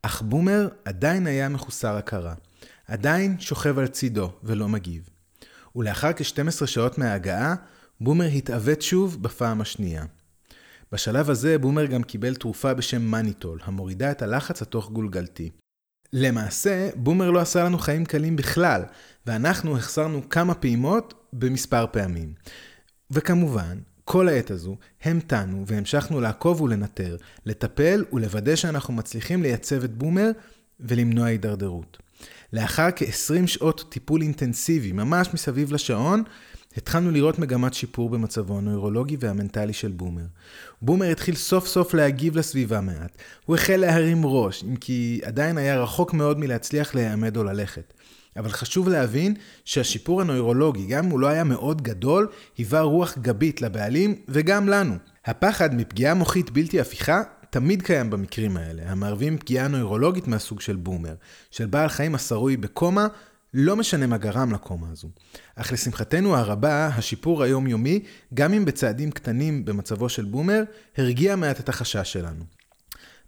אך 0.02 0.22
בומר 0.22 0.68
עדיין 0.86 1.28
היה 1.28 1.50
מחוסר 1.50 1.96
הכרה. 1.96 2.34
עדיין 2.88 3.40
שוכב 3.40 3.80
על 3.80 3.88
צידו 3.88 4.32
ולא 4.44 4.68
מגיב. 4.68 5.10
ולאחר 5.76 6.14
כ-12 6.14 6.66
שעות 6.66 6.98
מההגעה, 6.98 7.56
בומר 8.02 8.26
התעוות 8.26 8.82
שוב 8.82 9.24
בפעם 9.24 9.62
השנייה. 9.62 10.06
בשלב 10.92 11.30
הזה 11.30 11.58
בומר 11.58 11.86
גם 11.86 12.04
קיבל 12.04 12.36
תרופה 12.36 12.74
בשם 12.74 13.02
מניטול, 13.02 13.60
המורידה 13.64 14.12
את 14.12 14.22
הלחץ 14.22 14.62
התוך 14.62 14.92
גולגלתי. 14.92 15.50
למעשה, 16.14 16.90
בומר 16.96 17.32
לא 17.32 17.40
עשה 17.40 17.64
לנו 17.64 17.78
חיים 17.78 18.06
קלים 18.06 18.36
בכלל, 18.36 18.84
ואנחנו 19.26 19.78
החסרנו 19.78 20.30
כמה 20.30 20.54
פעימות 20.54 21.14
במספר 21.34 21.86
פעמים. 21.92 22.34
וכמובן, 23.12 23.78
כל 24.04 24.30
העת 24.30 24.52
הזו 24.52 24.78
המתנו 25.04 25.64
והמשכנו 25.68 26.22
לעקוב 26.22 26.62
ולנטר, 26.62 27.18
לטפל 27.46 28.06
ולוודא 28.14 28.56
שאנחנו 28.56 28.94
מצליחים 28.94 29.42
לייצב 29.42 29.84
את 29.84 29.98
בומר 29.98 30.32
ולמנוע 30.80 31.26
הידרדרות. 31.26 31.98
לאחר 32.56 32.88
כ-20 32.96 33.48
שעות 33.48 33.86
טיפול 33.90 34.22
אינטנסיבי, 34.22 34.92
ממש 34.92 35.28
מסביב 35.34 35.74
לשעון, 35.74 36.24
התחלנו 36.78 37.12
לראות 37.12 37.40
מגמת 37.40 37.74
שיפור 37.74 38.10
במצבו 38.10 38.58
הנוירולוגי 38.58 39.18
והמנטלי 39.20 39.74
של 39.74 39.92
בומר. 39.92 40.24
בומר 40.82 41.06
התחיל 41.06 41.36
סוף 41.36 41.68
סוף 41.68 41.94
להגיב 41.94 42.38
לסביבה 42.38 42.82
מעט. 42.82 43.18
הוא 43.46 43.56
החל 43.56 43.76
להרים 43.76 44.22
ראש, 44.26 44.64
אם 44.64 44.76
כי 44.76 45.22
עדיין 45.24 45.58
היה 45.58 45.82
רחוק 45.82 46.14
מאוד 46.14 46.40
מלהצליח 46.40 46.96
להיעמד 46.96 47.38
או 47.38 47.44
ללכת. 47.44 47.94
אבל 48.38 48.50
חשוב 48.50 48.90
להבין 48.90 49.34
שהשיפור 49.66 50.22
הנוירולוגי, 50.22 50.86
גם 50.86 51.06
אם 51.06 51.12
הוא 51.12 51.20
לא 51.20 51.28
היה 51.28 51.44
מאוד 51.44 51.82
גדול, 51.82 52.28
היווה 52.58 52.82
רוח 52.82 53.18
גבית 53.18 53.62
לבעלים 53.62 54.16
וגם 54.28 54.70
לנו. 54.70 54.96
הפחד 55.26 55.76
מפגיעה 55.76 56.14
מוחית 56.14 56.52
בלתי 56.52 56.80
הפיכה 56.80 57.22
תמיד 57.56 57.82
קיים 57.82 58.10
במקרים 58.10 58.58
האלה, 58.58 58.84
המערבים 58.86 59.38
פגיעה 59.38 59.68
נוירולוגית 59.68 60.28
מהסוג 60.28 60.62
של 60.62 60.76
בומר, 60.76 61.16
של 61.52 61.66
בעל 61.66 61.90
חיים 61.90 62.16
השרוי 62.16 62.58
בקומה, 62.58 63.08
לא 63.54 63.76
משנה 63.76 64.08
מה 64.08 64.18
גרם 64.18 64.54
לקומה 64.54 64.88
הזו. 64.92 65.10
אך 65.56 65.74
לשמחתנו 65.74 66.36
הרבה, 66.36 66.88
השיפור 66.88 67.44
היומיומי, 67.44 68.00
גם 68.34 68.54
אם 68.54 68.66
בצעדים 68.66 69.12
קטנים 69.12 69.66
במצבו 69.66 70.10
של 70.10 70.26
בומר, 70.26 70.64
הרגיע 70.98 71.36
מעט 71.36 71.60
את 71.60 71.70
החשש 71.70 72.14
שלנו. 72.14 72.44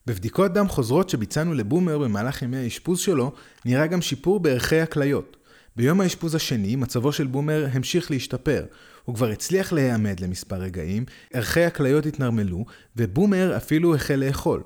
בבדיקות 0.08 0.54
דם 0.54 0.68
חוזרות 0.68 1.10
שביצענו 1.10 1.54
לבומר 1.54 1.98
במהלך 1.98 2.42
ימי 2.42 2.58
האשפוז 2.58 3.00
שלו, 3.00 3.32
נראה 3.66 3.88
גם 3.88 4.02
שיפור 4.02 4.40
בערכי 4.40 4.80
הכליות. 4.80 5.38
ביום 5.76 6.02
האשפוז 6.02 6.36
השני, 6.36 6.76
מצבו 6.76 7.12
של 7.12 7.28
בומר 7.28 7.68
המשיך 7.74 8.12
להשתפר. 8.12 8.66
הוא 9.08 9.16
כבר 9.16 9.30
הצליח 9.30 9.74
להיעמד 9.74 10.20
למספר 10.20 10.56
רגעים, 10.56 11.06
ערכי 11.34 11.64
הכליות 11.64 12.06
התנרמלו, 12.06 12.66
ובומר 12.96 13.58
אפילו 13.58 13.96
החל 13.96 14.16
לאכול. 14.16 14.64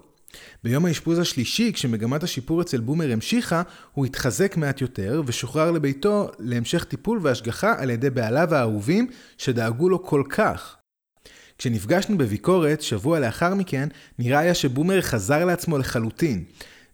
ביום 0.63 0.85
האשפוז 0.85 1.19
השלישי, 1.19 1.73
כשמגמת 1.73 2.23
השיפור 2.23 2.61
אצל 2.61 2.79
בומר 2.79 3.11
המשיכה, 3.11 3.61
הוא 3.93 4.05
התחזק 4.05 4.57
מעט 4.57 4.81
יותר 4.81 5.21
ושוחרר 5.25 5.71
לביתו 5.71 6.29
להמשך 6.39 6.83
טיפול 6.83 7.19
והשגחה 7.21 7.73
על 7.77 7.89
ידי 7.89 8.09
בעליו 8.09 8.53
האהובים 8.53 9.07
שדאגו 9.37 9.89
לו 9.89 10.03
כל 10.03 10.23
כך. 10.29 10.75
כשנפגשנו 11.57 12.17
בביקורת, 12.17 12.81
שבוע 12.81 13.19
לאחר 13.19 13.53
מכן, 13.53 13.89
נראה 14.19 14.39
היה 14.39 14.53
שבומר 14.53 15.01
חזר 15.01 15.45
לעצמו 15.45 15.77
לחלוטין. 15.77 16.43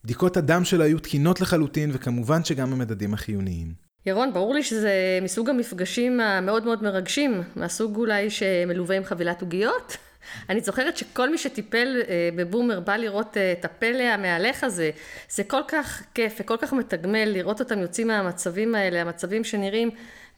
בדיקות 0.04 0.38
הדם 0.38 0.66
שלו 0.66 0.84
היו 0.84 1.00
תקינות 1.00 1.42
לחלוטין, 1.42 1.90
וכמובן 1.94 2.44
שגם 2.44 2.74
המדדים 2.74 3.14
החיוניים. 3.14 3.87
ירון, 4.08 4.34
ברור 4.34 4.54
לי 4.54 4.64
שזה 4.64 4.92
מסוג 5.22 5.50
המפגשים 5.50 6.20
המאוד 6.20 6.66
מאוד 6.66 6.84
מרגשים, 6.84 7.44
מהסוג 7.56 7.96
אולי 7.96 8.30
שמלווה 8.30 8.98
עם 8.98 9.04
חבילת 9.04 9.42
עוגיות. 9.42 9.98
אני 10.50 10.62
זוכרת 10.62 10.98
שכל 10.98 11.30
מי 11.30 11.38
שטיפל 11.38 12.02
אה, 12.08 12.30
בבומר 12.36 12.80
בא 12.80 12.96
לראות 12.96 13.38
אה, 13.38 13.52
את 13.52 13.66
הפלא 13.66 14.04
המהלך 14.04 14.64
הזה. 14.64 14.92
זה 15.30 15.44
כל 15.44 15.62
כך 15.68 16.04
כיף 16.14 16.38
וכל 16.40 16.58
כך 16.58 16.74
מתגמל 16.74 17.26
לראות 17.26 17.60
אותם 17.60 17.80
יוצאים 17.80 18.08
מהמצבים 18.08 18.76
האלה, 18.76 19.02
המצבים 19.02 19.44
שנראים 19.44 19.90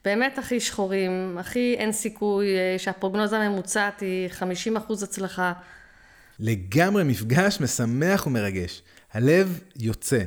באמת 0.04 0.38
הכי 0.38 0.60
שחורים, 0.60 1.36
הכי 1.38 1.74
אין 1.78 1.92
סיכוי 1.92 2.46
אה, 2.56 2.78
שהפרוגנוזה 2.78 3.38
הממוצעת 3.38 4.00
היא 4.00 4.28
50% 4.76 4.92
הצלחה. 5.02 5.52
לגמרי 6.40 7.04
מפגש 7.04 7.60
משמח 7.60 8.26
ומרגש. 8.26 8.82
הלב 9.12 9.60
יוצא. 9.76 10.18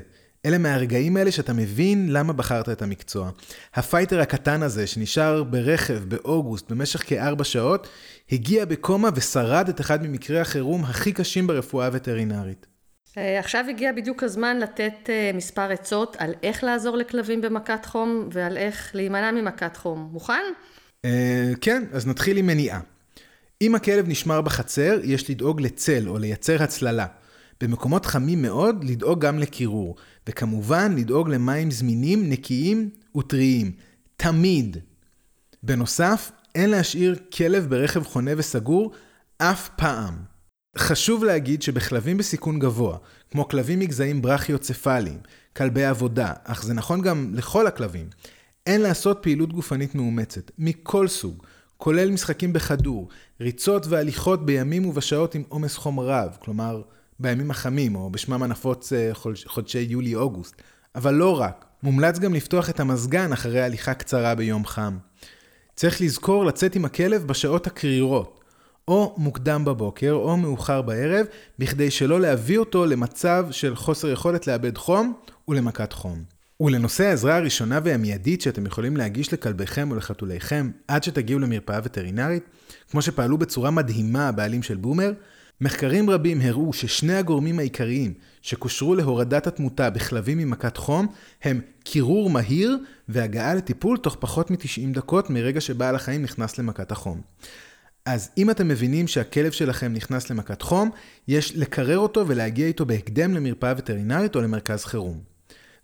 אלה 0.45 0.57
מהרגעים 0.57 1.17
האלה 1.17 1.31
שאתה 1.31 1.53
מבין 1.53 2.07
למה 2.11 2.33
בחרת 2.33 2.69
את 2.69 2.81
המקצוע. 2.81 3.31
הפייטר 3.73 4.21
הקטן 4.21 4.63
הזה 4.63 4.87
שנשאר 4.87 5.43
ברכב 5.43 6.03
באוגוסט 6.07 6.71
במשך 6.71 7.03
כארבע 7.09 7.43
שעות, 7.43 7.87
הגיע 8.31 8.65
בקומה 8.65 9.09
ושרד 9.15 9.69
את 9.69 9.81
אחד 9.81 10.03
ממקרי 10.03 10.39
החירום 10.39 10.83
הכי 10.83 11.13
קשים 11.13 11.47
ברפואה 11.47 11.85
הווטרינרית. 11.85 12.65
אה, 13.17 13.39
עכשיו 13.39 13.65
הגיע 13.69 13.91
בדיוק 13.91 14.23
הזמן 14.23 14.59
לתת 14.59 15.09
אה, 15.09 15.31
מספר 15.33 15.71
עצות 15.71 16.15
על 16.19 16.33
איך 16.43 16.63
לעזור 16.63 16.97
לכלבים 16.97 17.41
במכת 17.41 17.85
חום 17.85 18.29
ועל 18.31 18.57
איך 18.57 18.91
להימנע 18.93 19.31
ממכת 19.31 19.77
חום. 19.77 20.09
מוכן? 20.11 20.43
אה, 21.05 21.51
כן, 21.61 21.83
אז 21.91 22.07
נתחיל 22.07 22.37
עם 22.37 22.47
מניעה. 22.47 22.79
אם 23.61 23.75
הכלב 23.75 24.07
נשמר 24.07 24.41
בחצר, 24.41 24.99
יש 25.03 25.29
לדאוג 25.29 25.61
לצל 25.61 26.07
או 26.07 26.17
לייצר 26.17 26.63
הצללה. 26.63 27.05
במקומות 27.61 28.05
חמים 28.05 28.41
מאוד, 28.41 28.83
לדאוג 28.83 29.25
גם 29.25 29.39
לקירור. 29.39 29.95
וכמובן, 30.29 30.95
לדאוג 30.97 31.29
למים 31.29 31.71
זמינים, 31.71 32.29
נקיים 32.29 32.89
וטריים. 33.17 33.71
תמיד. 34.17 34.77
בנוסף, 35.63 36.31
אין 36.55 36.69
להשאיר 36.69 37.15
כלב 37.37 37.69
ברכב 37.69 38.03
חונה 38.03 38.31
וסגור 38.37 38.91
אף 39.37 39.69
פעם. 39.75 40.13
חשוב 40.77 41.23
להגיד 41.23 41.61
שבכלבים 41.61 42.17
בסיכון 42.17 42.59
גבוה, 42.59 42.97
כמו 43.31 43.47
כלבים 43.47 43.79
מגזעים 43.79 44.21
ברכיוצפליים, 44.21 45.19
כלבי 45.57 45.85
עבודה, 45.85 46.33
אך 46.43 46.63
זה 46.63 46.73
נכון 46.73 47.01
גם 47.01 47.31
לכל 47.33 47.67
הכלבים, 47.67 48.09
אין 48.67 48.81
לעשות 48.81 49.19
פעילות 49.21 49.53
גופנית 49.53 49.95
מאומצת, 49.95 50.51
מכל 50.57 51.07
סוג, 51.07 51.43
כולל 51.77 52.11
משחקים 52.11 52.53
בכדור, 52.53 53.09
ריצות 53.41 53.87
והליכות 53.87 54.45
בימים 54.45 54.85
ובשעות 54.85 55.35
עם 55.35 55.43
עומס 55.49 55.77
חום 55.77 55.99
רב, 55.99 56.37
כלומר 56.39 56.81
בימים 57.19 57.51
החמים, 57.51 57.95
או 57.95 58.09
בשמם 58.09 58.43
הנפוץ 58.43 58.93
אה, 58.93 59.11
חודשי 59.45 59.87
יולי-אוגוסט. 59.89 60.61
אבל 60.95 61.13
לא 61.13 61.39
רק, 61.39 61.65
מומלץ 61.83 62.19
גם 62.19 62.33
לפתוח 62.33 62.69
את 62.69 62.79
המזגן 62.79 63.31
אחרי 63.31 63.61
הליכה 63.61 63.93
קצרה 63.93 64.35
ביום 64.35 64.65
חם. 64.65 64.97
צריך 65.75 66.01
לזכור 66.01 66.45
לצאת 66.45 66.75
עם 66.75 66.85
הכלב 66.85 67.27
בשעות 67.27 67.67
הקרירות, 67.67 68.39
או 68.87 69.15
מוקדם 69.17 69.65
בבוקר 69.65 70.11
או 70.11 70.37
מאוחר 70.37 70.81
בערב, 70.81 71.25
בכדי 71.59 71.91
שלא 71.91 72.21
להביא 72.21 72.57
אותו 72.57 72.85
למצב 72.85 73.47
של 73.51 73.75
חוסר 73.75 74.09
יכולת 74.09 74.47
לאבד 74.47 74.77
חום 74.77 75.13
ולמכת 75.47 75.93
חום. 75.93 76.23
ולנושא 76.59 77.03
העזרה 77.03 77.35
הראשונה 77.35 77.79
והמיידית 77.83 78.41
שאתם 78.41 78.65
יכולים 78.65 78.97
להגיש 78.97 79.33
לכלביכם 79.33 79.91
או 79.91 79.95
לחתוליכם 79.95 80.71
עד 80.87 81.03
שתגיעו 81.03 81.39
למרפאה 81.39 81.79
וטרינרית, 81.83 82.43
כמו 82.91 83.01
שפעלו 83.01 83.37
בצורה 83.37 83.71
מדהימה 83.71 84.27
הבעלים 84.27 84.63
של 84.63 84.77
בומר, 84.77 85.11
מחקרים 85.63 86.09
רבים 86.09 86.41
הראו 86.41 86.73
ששני 86.73 87.13
הגורמים 87.13 87.59
העיקריים 87.59 88.13
שקושרו 88.41 88.95
להורדת 88.95 89.47
התמותה 89.47 89.89
בכלבים 89.89 90.37
ממכת 90.37 90.77
חום 90.77 91.07
הם 91.43 91.61
קירור 91.83 92.29
מהיר 92.29 92.77
והגעה 93.09 93.55
לטיפול 93.55 93.97
תוך 93.97 94.17
פחות 94.19 94.51
מ-90 94.51 94.93
דקות 94.93 95.29
מרגע 95.29 95.61
שבעל 95.61 95.95
החיים 95.95 96.21
נכנס 96.21 96.57
למכת 96.57 96.91
החום. 96.91 97.21
אז 98.05 98.29
אם 98.37 98.49
אתם 98.49 98.67
מבינים 98.67 99.07
שהכלב 99.07 99.51
שלכם 99.51 99.93
נכנס 99.93 100.29
למכת 100.29 100.61
חום, 100.61 100.89
יש 101.27 101.55
לקרר 101.55 101.97
אותו 101.97 102.27
ולהגיע 102.27 102.67
איתו 102.67 102.85
בהקדם 102.85 103.33
למרפאה 103.33 103.73
וטרינרית 103.77 104.35
או 104.35 104.41
למרכז 104.41 104.85
חירום. 104.85 105.19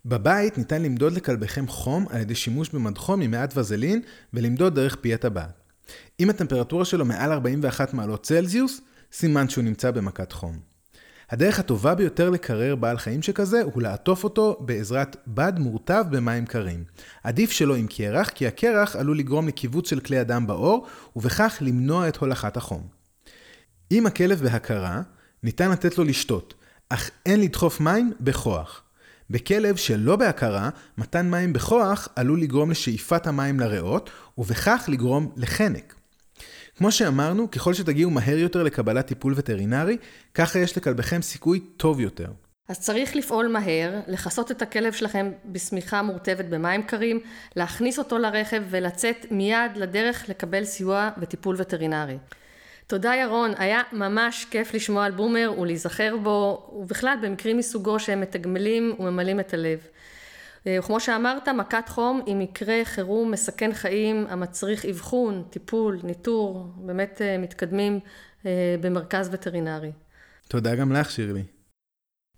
בבית 0.04 0.58
ניתן 0.58 0.82
למדוד 0.82 1.12
לכלביכם 1.12 1.68
חום 1.68 2.06
על 2.10 2.20
ידי 2.20 2.34
שימוש 2.34 2.68
במד 2.68 2.98
חום 2.98 3.20
עם 3.20 3.30
מעט 3.30 3.56
וזלין 3.56 4.00
ולמדוד 4.34 4.74
דרך 4.74 4.96
פי 5.00 5.14
הטבעת. 5.14 5.60
אם 6.20 6.30
הטמפרטורה 6.30 6.84
שלו 6.84 7.04
מעל 7.04 7.32
41 7.32 7.94
מעלות 7.94 8.22
צלזיוס, 8.22 8.80
סימן 9.12 9.48
שהוא 9.48 9.64
נמצא 9.64 9.90
במכת 9.90 10.32
חום. 10.32 10.70
הדרך 11.30 11.58
הטובה 11.58 11.94
ביותר 11.94 12.30
לקרר 12.30 12.76
בעל 12.76 12.98
חיים 12.98 13.22
שכזה 13.22 13.62
הוא 13.62 13.82
לעטוף 13.82 14.24
אותו 14.24 14.56
בעזרת 14.60 15.16
בד 15.26 15.52
מורטב 15.58 16.04
במים 16.10 16.46
קרים. 16.46 16.84
עדיף 17.24 17.50
שלא 17.50 17.76
עם 17.76 17.86
קרח, 17.86 18.28
כי 18.28 18.46
הקרח 18.46 18.96
עלול 18.96 19.18
לגרום 19.18 19.48
לקיבוץ 19.48 19.90
של 19.90 20.00
כלי 20.00 20.18
הדם 20.18 20.46
בעור, 20.46 20.86
ובכך 21.16 21.58
למנוע 21.60 22.08
את 22.08 22.16
הולכת 22.16 22.56
החום. 22.56 22.86
אם 23.92 24.06
הכלב 24.06 24.42
בהכרה, 24.42 25.02
ניתן 25.42 25.70
לתת 25.70 25.98
לו 25.98 26.04
לשתות, 26.04 26.54
אך 26.88 27.10
אין 27.26 27.40
לדחוף 27.40 27.80
מים 27.80 28.12
בכוח. 28.20 28.82
בכלב 29.30 29.76
שלא 29.76 30.16
בהכרה, 30.16 30.70
מתן 30.98 31.30
מים 31.30 31.52
בכוח 31.52 32.08
עלול 32.16 32.40
לגרום 32.40 32.70
לשאיפת 32.70 33.26
המים 33.26 33.60
לריאות, 33.60 34.10
ובכך 34.38 34.84
לגרום 34.88 35.32
לחנק. 35.36 35.99
כמו 36.80 36.92
שאמרנו, 36.92 37.50
ככל 37.50 37.74
שתגיעו 37.74 38.10
מהר 38.10 38.38
יותר 38.38 38.62
לקבלת 38.62 39.06
טיפול 39.06 39.34
וטרינרי, 39.36 39.96
ככה 40.34 40.58
יש 40.58 40.76
לכלבכם 40.76 41.22
סיכוי 41.22 41.60
טוב 41.60 42.00
יותר. 42.00 42.26
אז 42.68 42.80
צריך 42.80 43.16
לפעול 43.16 43.48
מהר, 43.48 44.00
לכסות 44.06 44.50
את 44.50 44.62
הכלב 44.62 44.92
שלכם 44.92 45.30
בשמיכה 45.44 46.02
מורטבת 46.02 46.44
במים 46.44 46.82
קרים, 46.82 47.20
להכניס 47.56 47.98
אותו 47.98 48.18
לרכב 48.18 48.62
ולצאת 48.70 49.26
מיד 49.30 49.76
לדרך 49.76 50.28
לקבל 50.28 50.64
סיוע 50.64 51.10
וטיפול 51.18 51.56
וטרינרי. 51.58 52.18
תודה 52.86 53.14
ירון, 53.14 53.52
היה 53.58 53.82
ממש 53.92 54.46
כיף 54.50 54.74
לשמוע 54.74 55.04
על 55.04 55.12
בומר 55.12 55.54
ולהיזכר 55.58 56.16
בו, 56.22 56.70
ובכלל 56.80 57.16
במקרים 57.22 57.58
מסוגו 57.58 58.00
שהם 58.00 58.20
מתגמלים 58.20 58.94
וממלאים 58.98 59.40
את 59.40 59.54
הלב. 59.54 59.78
אה, 60.66 60.76
וכמו 60.78 61.00
שאמרת, 61.00 61.48
מכת 61.48 61.88
חום 61.88 62.20
היא 62.26 62.36
מקרה 62.36 62.80
חירום 62.84 63.30
מסכן 63.30 63.72
חיים 63.72 64.26
המצריך 64.28 64.84
אבחון, 64.84 65.44
טיפול, 65.50 66.00
ניטור, 66.02 66.72
באמת 66.76 67.22
אה, 67.22 67.38
מתקדמים 67.38 68.00
אה, 68.46 68.76
במרכז 68.80 69.28
וטרינרי. 69.32 69.92
תודה 70.48 70.74
גם 70.74 70.92
לך, 70.92 71.10
שירלי. 71.10 71.42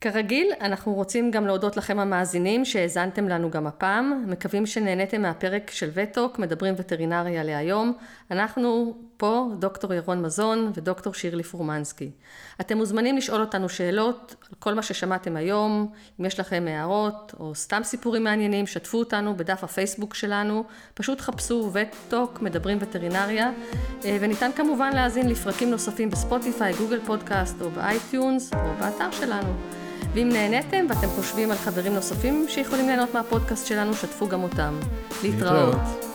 כרגיל, 0.02 0.52
אנחנו 0.60 0.94
רוצים 0.94 1.30
גם 1.30 1.46
להודות 1.46 1.76
לכם 1.76 1.98
המאזינים 1.98 2.64
שהאזנתם 2.64 3.28
לנו 3.28 3.50
גם 3.50 3.66
הפעם. 3.66 4.24
מקווים 4.26 4.66
שנהניתם 4.66 5.22
מהפרק 5.22 5.70
של 5.70 5.90
וטוק, 5.94 6.38
מדברים 6.38 6.74
וטרינריה 6.76 7.44
להיום. 7.44 7.92
אנחנו 8.30 8.94
פה, 9.16 9.48
דוקטור 9.58 9.94
ירון 9.94 10.22
מזון 10.22 10.72
ודוקטור 10.74 11.14
שירלי 11.14 11.42
פורמנסקי. 11.42 12.10
אתם 12.60 12.76
מוזמנים 12.76 13.16
לשאול 13.16 13.40
אותנו 13.40 13.68
שאלות 13.68 14.34
על 14.48 14.54
כל 14.58 14.74
מה 14.74 14.82
ששמעתם 14.82 15.36
היום. 15.36 15.92
אם 16.20 16.24
יש 16.24 16.40
לכם 16.40 16.64
הערות 16.68 17.34
או 17.40 17.54
סתם 17.54 17.80
סיפורים 17.84 18.24
מעניינים, 18.24 18.66
שתפו 18.66 18.98
אותנו 18.98 19.36
בדף 19.36 19.64
הפייסבוק 19.64 20.14
שלנו. 20.14 20.64
פשוט 20.94 21.20
חפשו 21.20 21.70
וטוק, 21.72 22.42
מדברים 22.42 22.78
וטרינריה. 22.80 23.50
אה, 24.04 24.16
וניתן 24.20 24.50
כמובן 24.56 24.92
להאזין 24.94 25.28
לפרקים 25.28 25.70
נוספים 25.70 26.10
בספוטיפיי, 26.10 26.72
גוגל 26.72 27.00
פודקאסט 27.06 27.62
או 27.62 27.70
באייטיונס 27.70 28.52
או 28.52 28.72
באתר 28.80 29.10
שלנו. 29.10 29.54
ואם 30.14 30.28
נהניתם 30.28 30.86
ואתם 30.88 31.08
חושבים 31.08 31.50
על 31.50 31.56
חברים 31.56 31.94
נוספים 31.94 32.46
שיכולים 32.48 32.86
ליהנות 32.86 33.14
מהפודקאסט 33.14 33.66
שלנו, 33.66 33.94
שתפו 33.94 34.28
גם 34.28 34.42
אותם. 34.42 34.74
להתראות. 35.22 35.74
להתראות. 35.74 36.11